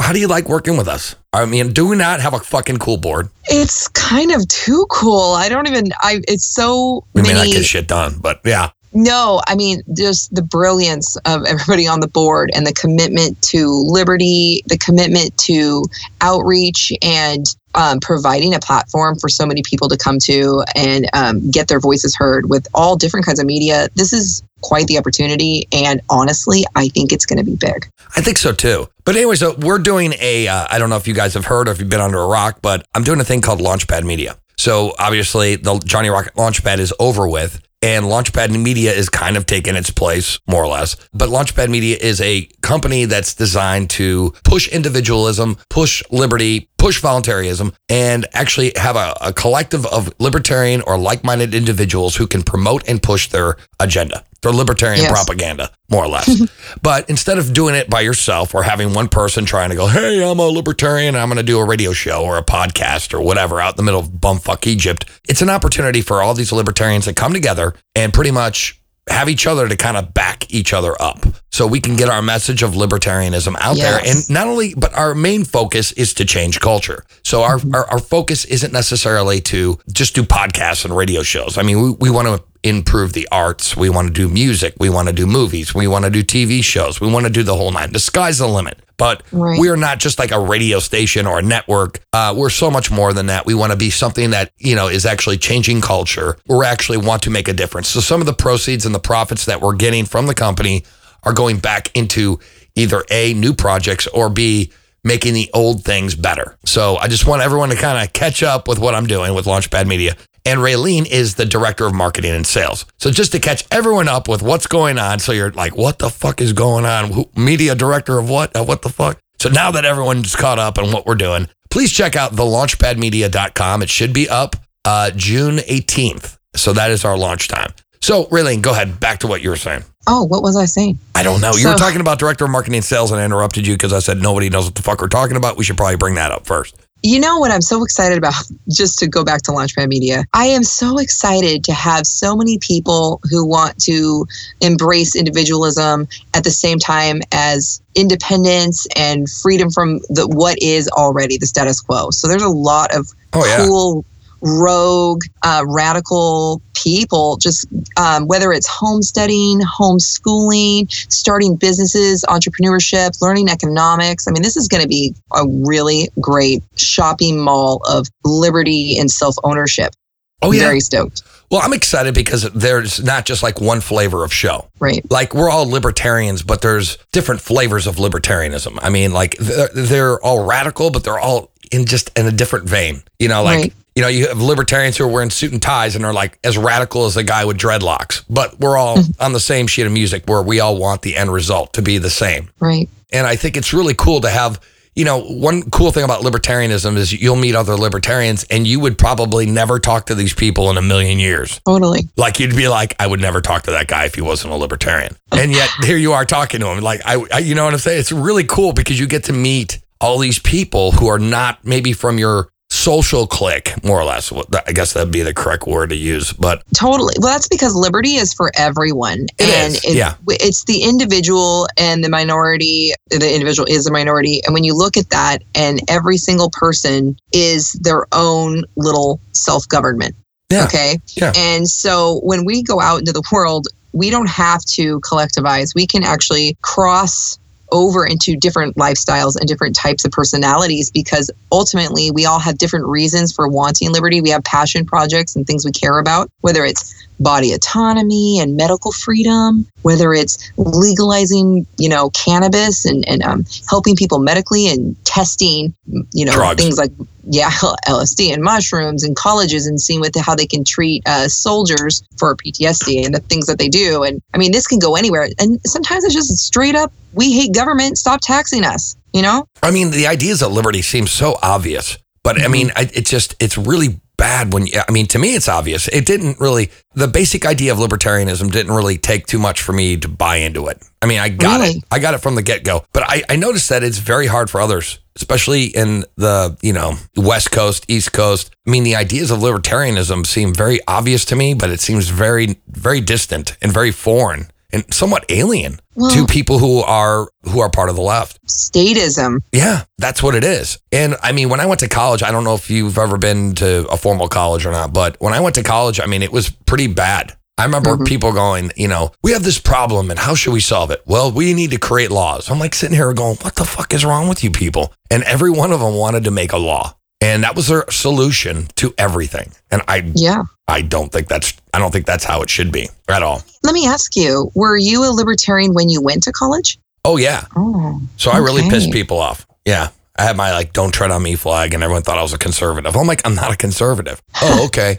how 0.00 0.12
do 0.12 0.18
you 0.18 0.26
like 0.26 0.48
working 0.48 0.76
with 0.76 0.88
us? 0.88 1.14
I 1.32 1.44
mean, 1.44 1.72
do 1.72 1.86
we 1.86 1.96
not 1.96 2.20
have 2.20 2.34
a 2.34 2.40
fucking 2.40 2.78
cool 2.78 2.96
board? 2.96 3.28
It's 3.44 3.86
kind 3.88 4.32
of 4.32 4.48
too 4.48 4.86
cool. 4.90 5.34
I 5.34 5.48
don't 5.48 5.68
even. 5.68 5.84
I. 6.00 6.20
It's 6.26 6.46
so 6.52 7.04
We 7.12 7.22
may 7.22 7.28
not 7.32 7.40
many. 7.42 7.52
get 7.52 7.64
shit 7.64 7.86
done, 7.86 8.16
but 8.20 8.40
yeah, 8.44 8.70
No, 8.92 9.42
I 9.46 9.54
mean, 9.54 9.82
just 9.94 10.34
the 10.34 10.42
brilliance 10.42 11.16
of 11.24 11.44
everybody 11.46 11.86
on 11.86 12.00
the 12.00 12.08
board 12.08 12.50
and 12.54 12.66
the 12.66 12.72
commitment 12.72 13.40
to 13.42 13.68
liberty, 13.68 14.62
the 14.66 14.78
commitment 14.78 15.36
to 15.38 15.84
outreach 16.20 16.92
and 17.02 17.44
um, 17.74 18.00
providing 18.00 18.54
a 18.54 18.58
platform 18.58 19.18
for 19.18 19.28
so 19.28 19.46
many 19.46 19.62
people 19.62 19.88
to 19.88 19.96
come 19.96 20.18
to 20.20 20.64
and 20.74 21.08
um, 21.12 21.50
get 21.50 21.68
their 21.68 21.78
voices 21.78 22.16
heard 22.16 22.48
with 22.48 22.66
all 22.72 22.96
different 22.96 23.26
kinds 23.26 23.38
of 23.38 23.46
media. 23.46 23.88
This 23.94 24.12
is 24.12 24.42
quite 24.62 24.86
the 24.86 24.98
opportunity. 24.98 25.68
And 25.72 26.00
honestly, 26.08 26.64
I 26.74 26.88
think 26.88 27.12
it's 27.12 27.26
going 27.26 27.38
to 27.38 27.44
be 27.44 27.56
big. 27.56 27.88
I 28.16 28.22
think 28.22 28.38
so 28.38 28.52
too. 28.52 28.88
But 29.04 29.16
anyway, 29.16 29.36
so 29.36 29.54
we're 29.58 29.78
doing 29.78 30.14
a. 30.20 30.48
Uh, 30.48 30.66
I 30.70 30.78
don't 30.78 30.90
know 30.90 30.96
if 30.96 31.06
you 31.06 31.14
guys 31.14 31.34
have 31.34 31.44
heard 31.44 31.68
or 31.68 31.72
if 31.72 31.78
you've 31.78 31.90
been 31.90 32.00
under 32.00 32.18
a 32.18 32.26
rock, 32.26 32.60
but 32.62 32.86
I'm 32.94 33.04
doing 33.04 33.20
a 33.20 33.24
thing 33.24 33.42
called 33.42 33.60
Launchpad 33.60 34.04
Media. 34.04 34.36
So 34.58 34.94
obviously, 34.98 35.56
the 35.56 35.78
Johnny 35.78 36.08
Rocket 36.08 36.34
Launchpad 36.34 36.78
is 36.78 36.92
over 36.98 37.28
with, 37.28 37.60
and 37.82 38.06
Launchpad 38.06 38.50
Media 38.60 38.92
is 38.92 39.08
kind 39.08 39.36
of 39.36 39.44
taking 39.46 39.76
its 39.76 39.90
place, 39.90 40.38
more 40.46 40.64
or 40.64 40.68
less. 40.68 40.96
But 41.12 41.28
Launchpad 41.28 41.68
Media 41.68 41.96
is 42.00 42.20
a 42.20 42.48
company 42.62 43.04
that's 43.04 43.34
designed 43.34 43.90
to 43.90 44.32
push 44.44 44.66
individualism, 44.68 45.58
push 45.68 46.02
liberty, 46.10 46.70
push 46.78 47.00
voluntarism, 47.00 47.72
and 47.88 48.26
actually 48.32 48.72
have 48.76 48.96
a, 48.96 49.14
a 49.20 49.32
collective 49.32 49.84
of 49.86 50.12
libertarian 50.18 50.80
or 50.82 50.98
like-minded 50.98 51.54
individuals 51.54 52.16
who 52.16 52.26
can 52.26 52.42
promote 52.42 52.88
and 52.88 53.02
push 53.02 53.28
their 53.28 53.56
agenda, 53.78 54.24
their 54.46 54.54
libertarian 54.56 55.02
Yes. 55.02 55.10
propaganda, 55.10 55.70
more 55.90 56.04
or 56.04 56.08
less. 56.08 56.40
but 56.82 57.08
instead 57.10 57.38
of 57.38 57.52
doing 57.52 57.74
it 57.74 57.90
by 57.90 58.00
yourself 58.00 58.54
or 58.54 58.62
having 58.62 58.92
one 58.94 59.08
person 59.08 59.44
trying 59.44 59.70
to 59.70 59.76
go, 59.76 59.86
hey, 59.86 60.22
I'm 60.28 60.38
a 60.38 60.44
libertarian, 60.46 61.16
I'm 61.16 61.28
going 61.28 61.36
to 61.38 61.42
do 61.42 61.58
a 61.58 61.64
radio 61.64 61.92
show 61.92 62.22
or 62.24 62.38
a 62.38 62.44
podcast 62.44 63.12
or 63.12 63.20
whatever 63.20 63.60
out 63.60 63.74
in 63.74 63.76
the 63.76 63.82
middle 63.82 64.00
of 64.00 64.08
bumfuck 64.08 64.66
Egypt, 64.66 65.04
it's 65.28 65.42
an 65.42 65.50
opportunity 65.50 66.00
for 66.00 66.22
all 66.22 66.34
these 66.34 66.52
libertarians 66.52 67.06
to 67.06 67.12
come 67.12 67.32
together 67.32 67.74
and 67.94 68.12
pretty 68.14 68.30
much 68.30 68.80
have 69.08 69.28
each 69.28 69.46
other 69.46 69.68
to 69.68 69.76
kind 69.76 69.96
of 69.96 70.12
back 70.14 70.52
each 70.52 70.72
other 70.72 71.00
up. 71.00 71.24
So 71.50 71.66
we 71.66 71.80
can 71.80 71.96
get 71.96 72.08
our 72.08 72.22
message 72.22 72.62
of 72.62 72.72
libertarianism 72.72 73.56
out 73.60 73.76
there 73.76 73.98
and 74.04 74.28
not 74.28 74.46
only 74.46 74.74
but 74.74 74.92
our 74.94 75.14
main 75.14 75.44
focus 75.44 75.92
is 75.92 76.12
to 76.14 76.24
change 76.24 76.60
culture. 76.60 77.04
So 77.22 77.42
our, 77.42 77.56
mm-hmm. 77.58 77.74
our, 77.74 77.88
our 77.90 77.98
focus 77.98 78.44
isn't 78.44 78.72
necessarily 78.72 79.40
to 79.42 79.78
just 79.92 80.14
do 80.14 80.22
podcasts 80.22 80.84
and 80.84 80.96
radio 80.96 81.22
shows. 81.22 81.56
I 81.56 81.62
mean 81.62 81.80
we, 81.80 81.90
we 81.92 82.10
want 82.10 82.28
to 82.28 82.44
improve 82.62 83.12
the 83.12 83.28
arts. 83.30 83.76
We 83.76 83.90
want 83.90 84.08
to 84.08 84.12
do 84.12 84.28
music. 84.28 84.74
We 84.78 84.90
want 84.90 85.08
to 85.08 85.14
do 85.14 85.26
movies. 85.26 85.74
We 85.74 85.86
want 85.86 86.04
to 86.04 86.10
do 86.10 86.22
tv 86.22 86.62
shows. 86.64 87.00
We 87.00 87.10
want 87.10 87.26
to 87.26 87.32
do 87.32 87.42
the 87.42 87.54
whole 87.54 87.70
nine. 87.70 87.92
The 87.92 88.00
sky's 88.00 88.38
the 88.38 88.48
limit 88.48 88.80
but 88.98 89.22
Right. 89.32 89.58
we 89.58 89.68
are 89.68 89.76
not 89.76 89.98
just 89.98 90.18
like 90.18 90.32
a 90.32 90.40
radio 90.40 90.78
station 90.78 91.26
or 91.26 91.38
a 91.38 91.42
network. 91.42 92.00
Uh, 92.12 92.34
we're 92.36 92.50
so 92.50 92.70
much 92.70 92.90
more 92.90 93.12
than 93.12 93.26
that. 93.26 93.46
We 93.46 93.54
want 93.54 93.72
to 93.72 93.76
be 93.76 93.90
something 93.90 94.30
that, 94.30 94.50
you 94.58 94.74
know, 94.74 94.88
is 94.88 95.04
actually 95.06 95.38
changing 95.38 95.80
culture. 95.80 96.36
We 96.48 96.64
actually 96.64 96.98
want 96.98 97.22
to 97.24 97.30
make 97.30 97.48
a 97.48 97.52
difference. 97.52 97.88
So 97.88 98.00
some 98.00 98.20
of 98.20 98.26
the 98.26 98.32
proceeds 98.34 98.86
and 98.86 98.94
the 98.94 98.98
profits 99.00 99.44
that 99.46 99.60
we're 99.60 99.74
getting 99.74 100.04
from 100.04 100.26
the 100.26 100.34
company 100.34 100.84
are 101.24 101.32
going 101.32 101.58
back 101.58 101.90
into 101.94 102.38
either 102.74 103.04
A, 103.10 103.34
new 103.34 103.52
projects 103.54 104.06
or 104.08 104.28
B, 104.30 104.70
making 105.02 105.34
the 105.34 105.50
old 105.54 105.84
things 105.84 106.14
better. 106.14 106.56
So 106.64 106.96
I 106.96 107.08
just 107.08 107.26
want 107.26 107.42
everyone 107.42 107.68
to 107.70 107.76
kind 107.76 108.02
of 108.04 108.12
catch 108.12 108.42
up 108.42 108.66
with 108.68 108.78
what 108.78 108.94
I'm 108.94 109.06
doing 109.06 109.34
with 109.34 109.46
Launchpad 109.46 109.86
Media. 109.86 110.16
And 110.46 110.60
Raylene 110.60 111.06
is 111.06 111.34
the 111.34 111.44
director 111.44 111.86
of 111.86 111.94
marketing 111.94 112.30
and 112.30 112.46
sales. 112.46 112.86
So 112.98 113.10
just 113.10 113.32
to 113.32 113.40
catch 113.40 113.64
everyone 113.72 114.08
up 114.08 114.28
with 114.28 114.42
what's 114.42 114.68
going 114.68 114.96
on, 114.96 115.18
so 115.18 115.32
you're 115.32 115.50
like, 115.50 115.76
what 115.76 115.98
the 115.98 116.08
fuck 116.08 116.40
is 116.40 116.52
going 116.52 116.86
on? 116.86 117.10
Who, 117.10 117.28
media 117.34 117.74
director 117.74 118.18
of 118.18 118.30
what? 118.30 118.54
Uh, 118.56 118.64
what 118.64 118.82
the 118.82 118.88
fuck? 118.88 119.18
So 119.40 119.48
now 119.48 119.72
that 119.72 119.84
everyone's 119.84 120.36
caught 120.36 120.60
up 120.60 120.78
on 120.78 120.92
what 120.92 121.04
we're 121.04 121.16
doing, 121.16 121.48
please 121.68 121.92
check 121.92 122.14
out 122.14 122.32
thelaunchpadmedia.com. 122.32 123.82
It 123.82 123.90
should 123.90 124.12
be 124.12 124.28
up 124.28 124.56
uh, 124.84 125.10
June 125.10 125.56
18th. 125.56 126.38
So 126.54 126.72
that 126.72 126.90
is 126.90 127.04
our 127.04 127.18
launch 127.18 127.48
time. 127.48 127.72
So 128.00 128.26
Raylene, 128.26 128.62
go 128.62 128.70
ahead. 128.70 129.00
Back 129.00 129.18
to 129.20 129.26
what 129.26 129.42
you 129.42 129.50
were 129.50 129.56
saying. 129.56 129.82
Oh, 130.06 130.22
what 130.22 130.42
was 130.42 130.56
I 130.56 130.66
saying? 130.66 131.00
I 131.16 131.24
don't 131.24 131.40
know. 131.40 131.52
You 131.56 131.68
were 131.68 131.74
talking 131.74 132.00
about 132.00 132.20
director 132.20 132.44
of 132.44 132.52
marketing 132.52 132.76
and 132.76 132.84
sales, 132.84 133.10
and 133.10 133.20
I 133.20 133.24
interrupted 133.24 133.66
you 133.66 133.74
because 133.74 133.92
I 133.92 133.98
said 133.98 134.22
nobody 134.22 134.48
knows 134.48 134.66
what 134.66 134.76
the 134.76 134.82
fuck 134.82 135.00
we're 135.00 135.08
talking 135.08 135.36
about. 135.36 135.56
We 135.56 135.64
should 135.64 135.76
probably 135.76 135.96
bring 135.96 136.14
that 136.14 136.30
up 136.30 136.46
first. 136.46 136.76
You 137.02 137.20
know 137.20 137.38
what 137.38 137.50
I'm 137.50 137.62
so 137.62 137.84
excited 137.84 138.18
about? 138.18 138.34
Just 138.68 138.98
to 138.98 139.06
go 139.06 139.24
back 139.24 139.42
to 139.42 139.52
Launchpad 139.52 139.88
Media, 139.88 140.24
I 140.32 140.46
am 140.46 140.64
so 140.64 140.98
excited 140.98 141.62
to 141.64 141.72
have 141.72 142.06
so 142.06 142.34
many 142.34 142.58
people 142.58 143.20
who 143.30 143.46
want 143.46 143.80
to 143.84 144.26
embrace 144.60 145.14
individualism 145.14 146.08
at 146.34 146.42
the 146.44 146.50
same 146.50 146.78
time 146.78 147.20
as 147.32 147.80
independence 147.94 148.86
and 148.96 149.30
freedom 149.30 149.70
from 149.70 150.00
the 150.08 150.26
what 150.26 150.58
is 150.60 150.88
already 150.88 151.38
the 151.38 151.46
status 151.46 151.80
quo. 151.80 152.10
So 152.10 152.28
there's 152.28 152.42
a 152.42 152.48
lot 152.48 152.94
of 152.94 153.12
Oh, 153.32 153.44
yeah. 153.44 153.66
cool, 153.66 154.04
rogue, 154.46 155.22
uh, 155.42 155.64
radical 155.66 156.62
people. 156.74 157.36
Just 157.36 157.66
um, 157.96 158.26
whether 158.26 158.52
it's 158.52 158.66
homesteading, 158.66 159.60
homeschooling, 159.60 160.90
starting 161.12 161.56
businesses, 161.56 162.24
entrepreneurship, 162.28 163.20
learning 163.20 163.48
economics. 163.48 164.28
I 164.28 164.30
mean, 164.30 164.42
this 164.42 164.56
is 164.56 164.68
going 164.68 164.82
to 164.82 164.88
be 164.88 165.14
a 165.34 165.46
really 165.46 166.08
great 166.20 166.62
shopping 166.76 167.40
mall 167.40 167.82
of 167.88 168.06
liberty 168.24 168.98
and 168.98 169.10
self 169.10 169.34
ownership. 169.44 169.94
Oh 170.42 170.52
yeah. 170.52 170.62
Very 170.62 170.80
stoked. 170.80 171.22
Well, 171.50 171.60
I'm 171.62 171.72
excited 171.72 172.14
because 172.14 172.50
there's 172.50 173.02
not 173.02 173.24
just 173.24 173.42
like 173.42 173.60
one 173.60 173.80
flavor 173.80 174.24
of 174.24 174.32
show. 174.32 174.68
Right. 174.80 175.08
Like 175.10 175.32
we're 175.32 175.48
all 175.48 175.68
libertarians, 175.68 176.42
but 176.42 176.60
there's 176.60 176.98
different 177.12 177.40
flavors 177.40 177.86
of 177.86 177.96
libertarianism. 177.96 178.78
I 178.82 178.90
mean, 178.90 179.12
like 179.12 179.36
they're, 179.38 179.68
they're 179.68 180.24
all 180.24 180.44
radical, 180.44 180.90
but 180.90 181.04
they're 181.04 181.18
all 181.18 181.52
in 181.70 181.86
just 181.86 182.16
in 182.18 182.26
a 182.26 182.32
different 182.32 182.68
vein. 182.68 183.02
You 183.18 183.28
know, 183.28 183.44
like 183.44 183.56
Right. 183.58 183.72
You 183.96 184.02
know, 184.02 184.08
you 184.08 184.28
have 184.28 184.42
libertarians 184.42 184.98
who 184.98 185.04
are 185.04 185.08
wearing 185.08 185.30
suit 185.30 185.52
and 185.52 185.62
ties 185.62 185.96
and 185.96 186.04
are 186.04 186.12
like 186.12 186.38
as 186.44 186.58
radical 186.58 187.06
as 187.06 187.16
a 187.16 187.24
guy 187.24 187.46
with 187.46 187.56
dreadlocks, 187.56 188.22
but 188.28 188.60
we're 188.60 188.76
all 188.76 188.98
mm-hmm. 188.98 189.22
on 189.22 189.32
the 189.32 189.40
same 189.40 189.66
sheet 189.66 189.86
of 189.86 189.92
music 189.92 190.24
where 190.26 190.42
we 190.42 190.60
all 190.60 190.76
want 190.76 191.00
the 191.00 191.16
end 191.16 191.32
result 191.32 191.72
to 191.72 191.82
be 191.82 191.96
the 191.96 192.10
same. 192.10 192.50
Right. 192.60 192.90
And 193.10 193.26
I 193.26 193.36
think 193.36 193.56
it's 193.56 193.72
really 193.72 193.94
cool 193.94 194.20
to 194.20 194.28
have, 194.28 194.60
you 194.94 195.06
know, 195.06 195.22
one 195.22 195.70
cool 195.70 195.92
thing 195.92 196.04
about 196.04 196.22
libertarianism 196.22 196.96
is 196.96 197.10
you'll 197.10 197.36
meet 197.36 197.54
other 197.54 197.74
libertarians 197.74 198.44
and 198.50 198.66
you 198.66 198.80
would 198.80 198.98
probably 198.98 199.46
never 199.46 199.78
talk 199.78 200.06
to 200.06 200.14
these 200.14 200.34
people 200.34 200.68
in 200.68 200.76
a 200.76 200.82
million 200.82 201.18
years. 201.18 201.58
Totally. 201.64 202.00
Like 202.18 202.38
you'd 202.38 202.54
be 202.54 202.68
like, 202.68 202.94
I 203.00 203.06
would 203.06 203.20
never 203.20 203.40
talk 203.40 203.62
to 203.62 203.70
that 203.70 203.86
guy 203.86 204.04
if 204.04 204.14
he 204.14 204.20
wasn't 204.20 204.52
a 204.52 204.56
libertarian. 204.56 205.16
And 205.32 205.52
yet 205.52 205.70
here 205.84 205.96
you 205.96 206.12
are 206.12 206.26
talking 206.26 206.60
to 206.60 206.66
him. 206.66 206.80
Like 206.82 207.00
I, 207.06 207.24
I 207.32 207.38
you 207.38 207.54
know 207.54 207.64
what 207.64 207.72
I'm 207.72 207.80
saying? 207.80 208.00
It's 208.00 208.12
really 208.12 208.44
cool 208.44 208.74
because 208.74 209.00
you 209.00 209.06
get 209.06 209.24
to 209.24 209.32
meet 209.32 209.78
all 210.02 210.18
these 210.18 210.38
people 210.38 210.92
who 210.92 211.06
are 211.06 211.18
not 211.18 211.64
maybe 211.64 211.94
from 211.94 212.18
your 212.18 212.50
social 212.86 213.26
clique, 213.26 213.74
more 213.82 214.00
or 214.00 214.04
less. 214.04 214.32
I 214.32 214.70
guess 214.70 214.92
that'd 214.92 215.12
be 215.12 215.22
the 215.22 215.34
correct 215.34 215.66
word 215.66 215.90
to 215.90 215.96
use. 215.96 216.32
But 216.32 216.62
Totally. 216.72 217.14
Well, 217.18 217.32
that's 217.32 217.48
because 217.48 217.74
liberty 217.74 218.14
is 218.14 218.32
for 218.32 218.52
everyone. 218.56 219.26
It 219.40 219.48
and 219.48 219.74
is, 219.74 219.84
it- 219.84 219.96
yeah. 219.96 220.14
it's 220.28 220.64
the 220.66 220.84
individual 220.84 221.66
and 221.76 222.04
the 222.04 222.08
minority. 222.08 222.92
The 223.10 223.34
individual 223.34 223.66
is 223.68 223.88
a 223.88 223.92
minority. 223.92 224.40
And 224.46 224.54
when 224.54 224.62
you 224.62 224.72
look 224.72 224.96
at 224.96 225.10
that, 225.10 225.42
and 225.56 225.80
every 225.90 226.16
single 226.16 226.48
person 226.50 227.16
is 227.32 227.72
their 227.82 228.06
own 228.12 228.62
little 228.76 229.18
self 229.32 229.66
government. 229.66 230.14
Yeah. 230.52 230.66
Okay. 230.66 230.98
Yeah. 231.16 231.32
And 231.36 231.68
so 231.68 232.20
when 232.22 232.44
we 232.44 232.62
go 232.62 232.80
out 232.80 233.00
into 233.00 233.12
the 233.12 233.24
world, 233.32 233.66
we 233.94 234.10
don't 234.10 234.28
have 234.28 234.64
to 234.76 235.00
collectivize. 235.00 235.74
We 235.74 235.88
can 235.88 236.04
actually 236.04 236.56
cross 236.62 237.36
over 237.72 238.06
into 238.06 238.36
different 238.36 238.76
lifestyles 238.76 239.36
and 239.36 239.48
different 239.48 239.74
types 239.74 240.04
of 240.04 240.10
personalities 240.12 240.90
because 240.90 241.30
ultimately 241.50 242.10
we 242.10 242.26
all 242.26 242.38
have 242.38 242.58
different 242.58 242.86
reasons 242.86 243.32
for 243.32 243.48
wanting 243.48 243.92
liberty. 243.92 244.20
We 244.20 244.30
have 244.30 244.44
passion 244.44 244.86
projects 244.86 245.36
and 245.36 245.46
things 245.46 245.64
we 245.64 245.72
care 245.72 245.98
about, 245.98 246.30
whether 246.40 246.64
it's 246.64 246.94
body 247.18 247.52
autonomy 247.52 248.38
and 248.40 248.56
medical 248.56 248.92
freedom, 248.92 249.66
whether 249.82 250.12
it's 250.12 250.50
legalizing, 250.56 251.66
you 251.78 251.88
know, 251.88 252.10
cannabis 252.10 252.84
and, 252.84 253.06
and 253.08 253.22
um, 253.22 253.44
helping 253.68 253.96
people 253.96 254.18
medically 254.18 254.68
and 254.68 255.02
testing, 255.04 255.74
you 256.12 256.24
know, 256.24 256.32
Drugs. 256.32 256.62
things 256.62 256.78
like 256.78 256.92
yeah, 257.26 257.50
LSD 257.86 258.32
and 258.32 258.42
mushrooms 258.42 259.04
and 259.04 259.16
colleges 259.16 259.66
and 259.66 259.80
seeing 259.80 260.00
what 260.00 260.12
the, 260.12 260.22
how 260.22 260.34
they 260.34 260.46
can 260.46 260.64
treat 260.64 261.02
uh, 261.06 261.28
soldiers 261.28 262.02
for 262.18 262.34
PTSD 262.36 263.04
and 263.04 263.14
the 263.14 263.20
things 263.20 263.46
that 263.46 263.58
they 263.58 263.68
do. 263.68 264.02
And 264.02 264.22
I 264.34 264.38
mean, 264.38 264.52
this 264.52 264.66
can 264.66 264.78
go 264.78 264.96
anywhere. 264.96 265.28
And 265.38 265.60
sometimes 265.66 266.04
it's 266.04 266.14
just 266.14 266.36
straight 266.38 266.74
up, 266.74 266.92
we 267.12 267.32
hate 267.32 267.54
government. 267.54 267.98
Stop 267.98 268.20
taxing 268.22 268.64
us. 268.64 268.96
You 269.12 269.22
know? 269.22 269.48
I 269.62 269.70
mean, 269.70 269.90
the 269.90 270.06
ideas 270.06 270.42
of 270.42 270.52
liberty 270.52 270.82
seem 270.82 271.06
so 271.06 271.38
obvious, 271.42 271.96
but 272.22 272.42
I 272.42 272.48
mean, 272.48 272.70
I, 272.76 272.90
it's 272.92 273.10
just, 273.10 273.34
it's 273.40 273.56
really 273.56 274.00
bad 274.16 274.52
when, 274.52 274.66
you, 274.66 274.80
I 274.88 274.90
mean, 274.92 275.06
to 275.08 275.18
me, 275.18 275.34
it's 275.34 275.48
obvious. 275.48 275.88
It 275.88 276.06
didn't 276.06 276.40
really, 276.40 276.70
the 276.94 277.08
basic 277.08 277.44
idea 277.46 277.72
of 277.72 277.78
libertarianism 277.78 278.50
didn't 278.50 278.74
really 278.74 278.98
take 278.98 279.26
too 279.26 279.38
much 279.38 279.60
for 279.62 279.72
me 279.72 279.96
to 279.98 280.08
buy 280.08 280.36
into 280.36 280.66
it. 280.68 280.82
I 281.02 281.06
mean, 281.06 281.18
I 281.18 281.28
got 281.28 281.60
Really? 281.60 281.78
it. 281.78 281.84
I 281.90 281.98
got 281.98 282.14
it 282.14 282.18
from 282.18 282.34
the 282.34 282.42
get 282.42 282.64
go, 282.64 282.84
but 282.92 283.02
I, 283.06 283.22
I 283.28 283.36
noticed 283.36 283.68
that 283.68 283.82
it's 283.82 283.98
very 283.98 284.26
hard 284.26 284.50
for 284.50 284.60
others, 284.60 284.98
especially 285.14 285.64
in 285.66 286.04
the, 286.16 286.56
you 286.62 286.72
know, 286.72 286.94
West 287.16 287.50
Coast, 287.50 287.84
East 287.88 288.12
Coast. 288.12 288.54
I 288.66 288.70
mean, 288.70 288.84
the 288.84 288.96
ideas 288.96 289.30
of 289.30 289.38
libertarianism 289.40 290.26
seem 290.26 290.54
very 290.54 290.80
obvious 290.88 291.24
to 291.26 291.36
me, 291.36 291.54
but 291.54 291.70
it 291.70 291.80
seems 291.80 292.08
very, 292.08 292.58
very 292.68 293.00
distant 293.00 293.56
and 293.62 293.72
very 293.72 293.92
foreign 293.92 294.48
and 294.72 294.84
somewhat 294.92 295.24
alien 295.28 295.80
to 296.12 296.26
people 296.26 296.58
who 296.58 296.80
are, 296.80 297.28
who 297.44 297.60
are 297.60 297.70
part 297.70 297.88
of 297.88 297.96
the 297.96 298.02
left. 298.02 298.44
Statism. 298.46 299.40
Yeah, 299.52 299.84
that's 299.98 300.22
what 300.22 300.34
it 300.34 300.44
is. 300.44 300.78
And 300.92 301.16
I 301.22 301.32
mean, 301.32 301.48
when 301.48 301.60
I 301.60 301.66
went 301.66 301.80
to 301.80 301.88
college, 301.88 302.22
I 302.22 302.30
don't 302.30 302.44
know 302.44 302.54
if 302.54 302.70
you've 302.70 302.98
ever 302.98 303.16
been 303.16 303.54
to 303.56 303.86
a 303.88 303.96
formal 303.96 304.28
college 304.28 304.66
or 304.66 304.72
not, 304.72 304.92
but 304.92 305.16
when 305.20 305.32
I 305.32 305.40
went 305.40 305.54
to 305.56 305.62
college, 305.62 306.00
I 306.00 306.06
mean, 306.06 306.22
it 306.22 306.32
was 306.32 306.50
pretty 306.50 306.86
bad. 306.86 307.36
I 307.58 307.64
remember 307.64 307.94
mm-hmm. 307.94 308.04
people 308.04 308.32
going, 308.32 308.70
you 308.76 308.86
know, 308.86 309.12
we 309.22 309.32
have 309.32 309.42
this 309.42 309.58
problem 309.58 310.10
and 310.10 310.18
how 310.18 310.34
should 310.34 310.52
we 310.52 310.60
solve 310.60 310.90
it? 310.90 311.02
Well, 311.06 311.32
we 311.32 311.54
need 311.54 311.70
to 311.70 311.78
create 311.78 312.10
laws. 312.10 312.50
I'm 312.50 312.58
like 312.58 312.74
sitting 312.74 312.94
here 312.94 313.12
going, 313.14 313.36
what 313.36 313.54
the 313.54 313.64
fuck 313.64 313.94
is 313.94 314.04
wrong 314.04 314.28
with 314.28 314.44
you 314.44 314.50
people? 314.50 314.92
And 315.10 315.22
every 315.22 315.50
one 315.50 315.72
of 315.72 315.80
them 315.80 315.94
wanted 315.94 316.24
to 316.24 316.30
make 316.30 316.52
a 316.52 316.58
law. 316.58 316.95
And 317.20 317.44
that 317.44 317.56
was 317.56 317.68
their 317.68 317.84
solution 317.90 318.68
to 318.76 318.92
everything. 318.98 319.52
And 319.70 319.82
I 319.88 320.10
Yeah. 320.14 320.42
I 320.68 320.82
don't 320.82 321.10
think 321.12 321.28
that's 321.28 321.54
I 321.72 321.78
don't 321.78 321.90
think 321.90 322.06
that's 322.06 322.24
how 322.24 322.42
it 322.42 322.50
should 322.50 322.70
be 322.72 322.88
at 323.08 323.22
all. 323.22 323.42
Let 323.62 323.72
me 323.74 323.86
ask 323.86 324.16
you, 324.16 324.50
were 324.54 324.76
you 324.76 325.04
a 325.04 325.10
libertarian 325.12 325.72
when 325.74 325.88
you 325.88 326.00
went 326.02 326.22
to 326.24 326.32
college? 326.32 326.78
Oh 327.04 327.16
yeah. 327.16 327.44
Oh. 327.56 328.00
So 328.16 328.30
I 328.30 328.38
really 328.38 328.68
pissed 328.68 328.90
people 328.90 329.18
off. 329.18 329.46
Yeah. 329.64 329.88
I 330.18 330.24
had 330.24 330.36
my 330.36 330.52
like 330.52 330.72
don't 330.72 330.92
tread 330.92 331.10
on 331.10 331.22
me 331.22 331.36
flag 331.36 331.74
and 331.74 331.82
everyone 331.82 332.02
thought 332.02 332.18
I 332.18 332.22
was 332.22 332.32
a 332.32 332.38
conservative. 332.38 332.96
I'm 332.96 333.06
like, 333.06 333.22
I'm 333.26 333.34
not 333.34 333.52
a 333.52 333.56
conservative. 333.56 334.20
Oh, 334.42 334.64
okay. 334.66 334.98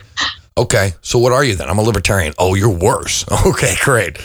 okay. 0.57 0.93
So 1.01 1.19
what 1.19 1.31
are 1.33 1.43
you 1.43 1.55
then? 1.55 1.69
I'm 1.69 1.77
a 1.79 1.83
libertarian. 1.83 2.33
Oh, 2.37 2.55
you're 2.55 2.69
worse. 2.69 3.25
Okay, 3.45 3.75
great. 3.81 4.17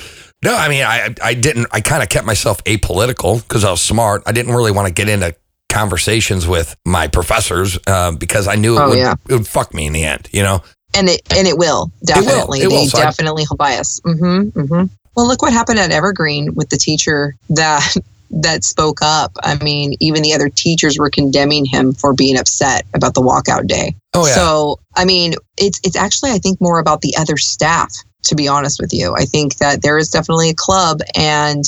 No, 0.44 0.55
I 0.57 0.68
mean, 0.68 0.83
I 0.83 1.14
I 1.22 1.35
didn't 1.35 1.68
I 1.70 1.81
kind 1.81 2.02
of 2.02 2.09
kept 2.09 2.26
myself 2.26 2.62
apolitical 2.64 3.40
because 3.42 3.64
I 3.64 3.70
was 3.70 3.81
smart. 3.81 4.22
I 4.26 4.33
didn't 4.33 4.55
really 4.55 4.72
want 4.72 4.88
to 4.88 4.92
get 4.94 5.09
into 5.09 5.35
conversations 5.72 6.46
with 6.46 6.76
my 6.85 7.08
professors 7.08 7.78
uh, 7.87 8.12
because 8.12 8.46
I 8.46 8.54
knew 8.56 8.76
it 8.76 8.80
Oh, 8.80 8.88
would 8.90 8.98
yeah. 8.98 9.14
it 9.28 9.32
would 9.32 9.46
fuck 9.46 9.72
me 9.74 9.87
in 9.87 9.92
the 9.92 10.04
end, 10.04 10.28
you 10.32 10.42
know? 10.42 10.62
And 10.94 11.08
it 11.08 11.22
and 11.35 11.48
it 11.48 11.56
will 11.56 11.90
definitely. 12.04 12.61
It 12.61 12.68
will. 12.68 12.82
They 12.82 12.87
So 12.88 12.98
I- 12.98 13.04
definitely 13.04 13.44
hold 13.44 13.58
bias. 13.58 14.00
Mm-hmm, 14.04 14.61
mm-hmm. 14.61 14.85
Well, 15.16 15.26
look 15.26 15.42
what 15.42 15.52
happened 15.52 15.78
at 15.78 15.90
Evergreen 15.90 16.54
with 16.54 16.68
the 16.68 16.76
teacher 16.76 17.35
that 17.50 17.96
that 18.30 18.64
spoke 18.64 19.00
up. 19.02 19.32
I 19.42 19.62
mean, 19.62 19.94
even 20.00 20.22
the 20.22 20.32
other 20.35 20.48
teachers 20.48 20.98
were 20.98 21.11
condemning 21.11 21.64
him 21.66 21.92
for 21.92 22.12
being 22.14 22.38
upset 22.38 22.85
about 22.94 23.14
the 23.14 23.20
walkout 23.22 23.66
day. 23.66 23.94
Oh 24.14 24.26
yeah. 24.26 24.35
So, 24.35 24.78
I 24.96 25.04
mean, 25.04 25.35
it's 25.58 25.80
it's 25.85 25.96
actually 25.96 26.30
I 26.32 26.38
think 26.38 26.61
more 26.61 26.78
about 26.78 27.00
the 27.00 27.14
other 27.18 27.37
staff. 27.37 27.92
To 28.26 28.37
be 28.37 28.46
honest 28.46 28.80
with 28.80 28.92
you, 28.92 29.14
I 29.16 29.24
think 29.24 29.56
that 29.56 29.82
there 29.82 29.98
is 29.98 30.08
definitely 30.08 30.48
a 30.50 30.54
club, 30.54 31.00
and 31.16 31.64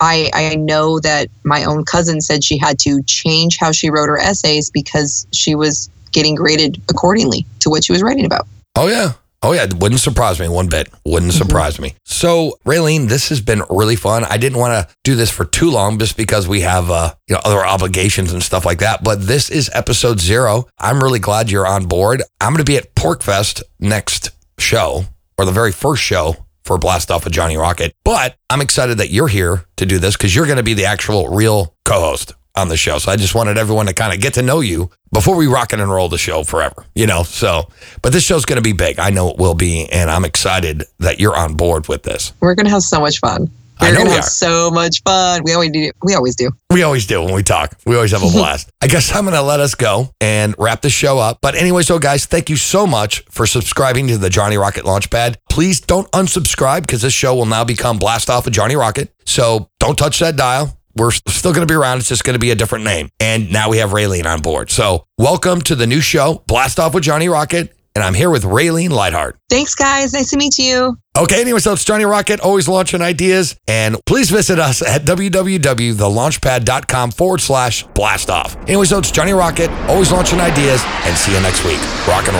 I 0.00 0.30
I 0.32 0.54
know 0.56 1.00
that 1.00 1.28
my 1.44 1.64
own 1.64 1.84
cousin 1.84 2.20
said 2.20 2.44
she 2.44 2.58
had 2.58 2.78
to 2.80 3.02
change 3.04 3.56
how 3.58 3.72
she 3.72 3.90
wrote 3.90 4.08
her 4.08 4.18
essays 4.18 4.70
because 4.70 5.26
she 5.32 5.54
was 5.54 5.88
getting 6.12 6.34
graded 6.34 6.80
accordingly 6.90 7.46
to 7.60 7.70
what 7.70 7.84
she 7.84 7.92
was 7.92 8.02
writing 8.02 8.24
about. 8.24 8.46
Oh 8.76 8.88
yeah. 8.88 9.12
Oh 9.42 9.52
yeah, 9.52 9.64
it 9.64 9.74
wouldn't 9.74 10.00
surprise 10.00 10.40
me 10.40 10.48
one 10.48 10.68
bit. 10.68 10.88
Wouldn't 11.04 11.32
Mm-hmm. 11.32 11.42
surprise 11.46 11.78
me. 11.78 11.94
So, 12.06 12.58
Raylene, 12.64 13.08
this 13.08 13.28
has 13.28 13.42
been 13.42 13.62
really 13.68 13.94
fun. 13.96 14.24
I 14.24 14.38
didn't 14.38 14.58
want 14.58 14.88
to 14.88 14.94
do 15.04 15.16
this 15.16 15.30
for 15.30 15.44
too 15.44 15.70
long 15.70 15.98
just 15.98 16.16
because 16.16 16.48
we 16.48 16.62
have 16.62 16.90
uh, 16.90 17.12
you 17.28 17.34
know 17.34 17.42
other 17.44 17.64
obligations 17.64 18.32
and 18.32 18.42
stuff 18.42 18.64
like 18.64 18.78
that. 18.78 19.04
But 19.04 19.26
this 19.26 19.50
is 19.50 19.68
episode 19.74 20.18
zero. 20.18 20.66
I'm 20.78 21.02
really 21.02 21.18
glad 21.18 21.50
you're 21.50 21.66
on 21.66 21.84
board. 21.84 22.22
I'm 22.40 22.52
going 22.54 22.64
to 22.64 22.70
be 22.70 22.78
at 22.78 22.94
PorcFest 22.94 23.62
next 23.78 24.30
show 24.58 25.04
or 25.36 25.44
the 25.44 25.52
very 25.52 25.72
first 25.72 26.02
show 26.02 26.36
for 26.64 26.78
Blast 26.78 27.10
Off 27.10 27.24
with 27.24 27.32
Johnny 27.32 27.56
Rocket. 27.56 27.94
But 28.04 28.36
I'm 28.50 28.60
excited 28.60 28.98
that 28.98 29.10
you're 29.10 29.28
here 29.28 29.64
to 29.76 29.86
do 29.86 29.98
this 29.98 30.16
because 30.16 30.34
you're 30.34 30.46
going 30.46 30.56
to 30.56 30.62
be 30.62 30.74
the 30.74 30.86
actual 30.86 31.28
real 31.28 31.74
co-host. 31.84 32.32
on 32.56 32.68
the 32.68 32.76
show. 32.76 32.98
So 32.98 33.10
I 33.10 33.16
just 33.16 33.34
wanted 33.34 33.58
everyone 33.58 33.86
to 33.86 33.92
kind 33.92 34.14
of 34.14 34.20
get 34.20 34.34
to 34.34 34.42
know 34.42 34.60
you 34.60 34.88
before 35.12 35.36
we 35.36 35.46
rock 35.48 35.72
and 35.72 35.82
roll 35.82 36.08
the 36.08 36.18
show 36.18 36.44
forever, 36.44 36.84
you 36.94 37.06
know? 37.06 37.24
So, 37.24 37.68
but 38.00 38.12
this 38.12 38.22
show's 38.22 38.44
going 38.44 38.58
to 38.58 38.62
be 38.62 38.72
big. 38.72 38.98
I 39.00 39.10
know 39.10 39.28
it 39.30 39.38
will 39.38 39.54
be. 39.54 39.86
And 39.90 40.08
I'm 40.08 40.24
excited 40.24 40.84
that 41.00 41.18
you're 41.18 41.36
on 41.36 41.54
board 41.54 41.88
with 41.88 42.04
this. 42.04 42.32
We're 42.40 42.54
going 42.54 42.66
to 42.66 42.70
have 42.70 42.84
so 42.84 43.00
much 43.00 43.18
fun. 43.18 43.50
I 43.80 43.86
We're 43.88 43.92
know 43.92 43.98
gonna 43.98 44.10
we 44.10 44.14
have 44.16 44.24
are. 44.24 44.28
so 44.28 44.70
much 44.70 45.02
fun. 45.04 45.42
We 45.44 45.52
always 45.52 45.70
do. 45.72 45.90
We 46.02 46.14
always 46.14 46.36
do. 46.36 46.50
We 46.70 46.82
always 46.82 47.06
do 47.06 47.22
when 47.22 47.34
we 47.34 47.42
talk. 47.42 47.76
We 47.86 47.94
always 47.96 48.12
have 48.12 48.22
a 48.22 48.28
blast. 48.32 48.70
I 48.80 48.86
guess 48.86 49.14
I'm 49.14 49.24
going 49.24 49.34
to 49.34 49.42
let 49.42 49.60
us 49.60 49.74
go 49.74 50.10
and 50.20 50.54
wrap 50.58 50.80
the 50.82 50.90
show 50.90 51.18
up. 51.18 51.38
But 51.40 51.54
anyway, 51.54 51.82
so 51.82 51.98
guys, 51.98 52.26
thank 52.26 52.48
you 52.50 52.56
so 52.56 52.86
much 52.86 53.24
for 53.30 53.46
subscribing 53.46 54.06
to 54.08 54.18
the 54.18 54.30
Johnny 54.30 54.56
Rocket 54.56 54.84
Launchpad. 54.84 55.36
Please 55.50 55.80
don't 55.80 56.10
unsubscribe 56.12 56.82
because 56.82 57.02
this 57.02 57.12
show 57.12 57.34
will 57.34 57.46
now 57.46 57.64
become 57.64 57.98
Blast 57.98 58.30
Off 58.30 58.44
with 58.44 58.54
Johnny 58.54 58.76
Rocket. 58.76 59.12
So 59.24 59.68
don't 59.80 59.96
touch 59.96 60.18
that 60.20 60.36
dial. 60.36 60.78
We're 60.96 61.10
still 61.10 61.52
going 61.52 61.66
to 61.66 61.70
be 61.72 61.76
around. 61.76 61.98
It's 61.98 62.08
just 62.08 62.22
going 62.22 62.34
to 62.34 62.40
be 62.40 62.52
a 62.52 62.54
different 62.54 62.84
name. 62.84 63.10
And 63.18 63.50
now 63.52 63.68
we 63.70 63.78
have 63.78 63.90
Raylene 63.90 64.26
on 64.26 64.40
board. 64.40 64.70
So 64.70 65.06
welcome 65.18 65.60
to 65.62 65.74
the 65.74 65.86
new 65.88 66.00
show, 66.00 66.44
Blast 66.46 66.78
Off 66.78 66.94
with 66.94 67.02
Johnny 67.02 67.28
Rocket. 67.28 67.74
And 67.96 68.02
I'm 68.04 68.14
here 68.14 68.30
with 68.30 68.42
Raylene 68.44 68.90
Lightheart. 68.90 69.36
Thanks, 69.48 69.74
guys. 69.74 70.12
Nice 70.12 70.30
to 70.30 70.36
meet 70.36 70.58
you. 70.58 70.96
Okay, 71.16 71.40
anyway, 71.40 71.60
so 71.60 71.74
it's 71.74 71.84
Johnny 71.84 72.04
Rocket, 72.04 72.40
always 72.40 72.66
launching 72.66 73.00
ideas. 73.00 73.54
And 73.68 73.96
please 74.04 74.30
visit 74.30 74.58
us 74.58 74.82
at 74.82 75.02
www.thelaunchpad.com 75.02 77.10
forward 77.12 77.40
slash 77.40 77.84
blast 77.94 78.30
off. 78.30 78.56
Anyway, 78.66 78.86
so 78.86 78.98
it's 78.98 79.12
Johnny 79.12 79.32
Rocket, 79.32 79.70
always 79.88 80.10
launching 80.10 80.40
ideas, 80.40 80.82
and 80.84 81.16
see 81.16 81.32
you 81.32 81.40
next 81.40 81.64
week. 81.64 81.78
Rock 82.08 82.26
and 82.26 82.36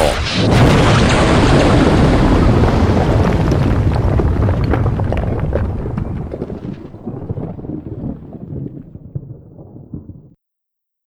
roll. 1.87 1.94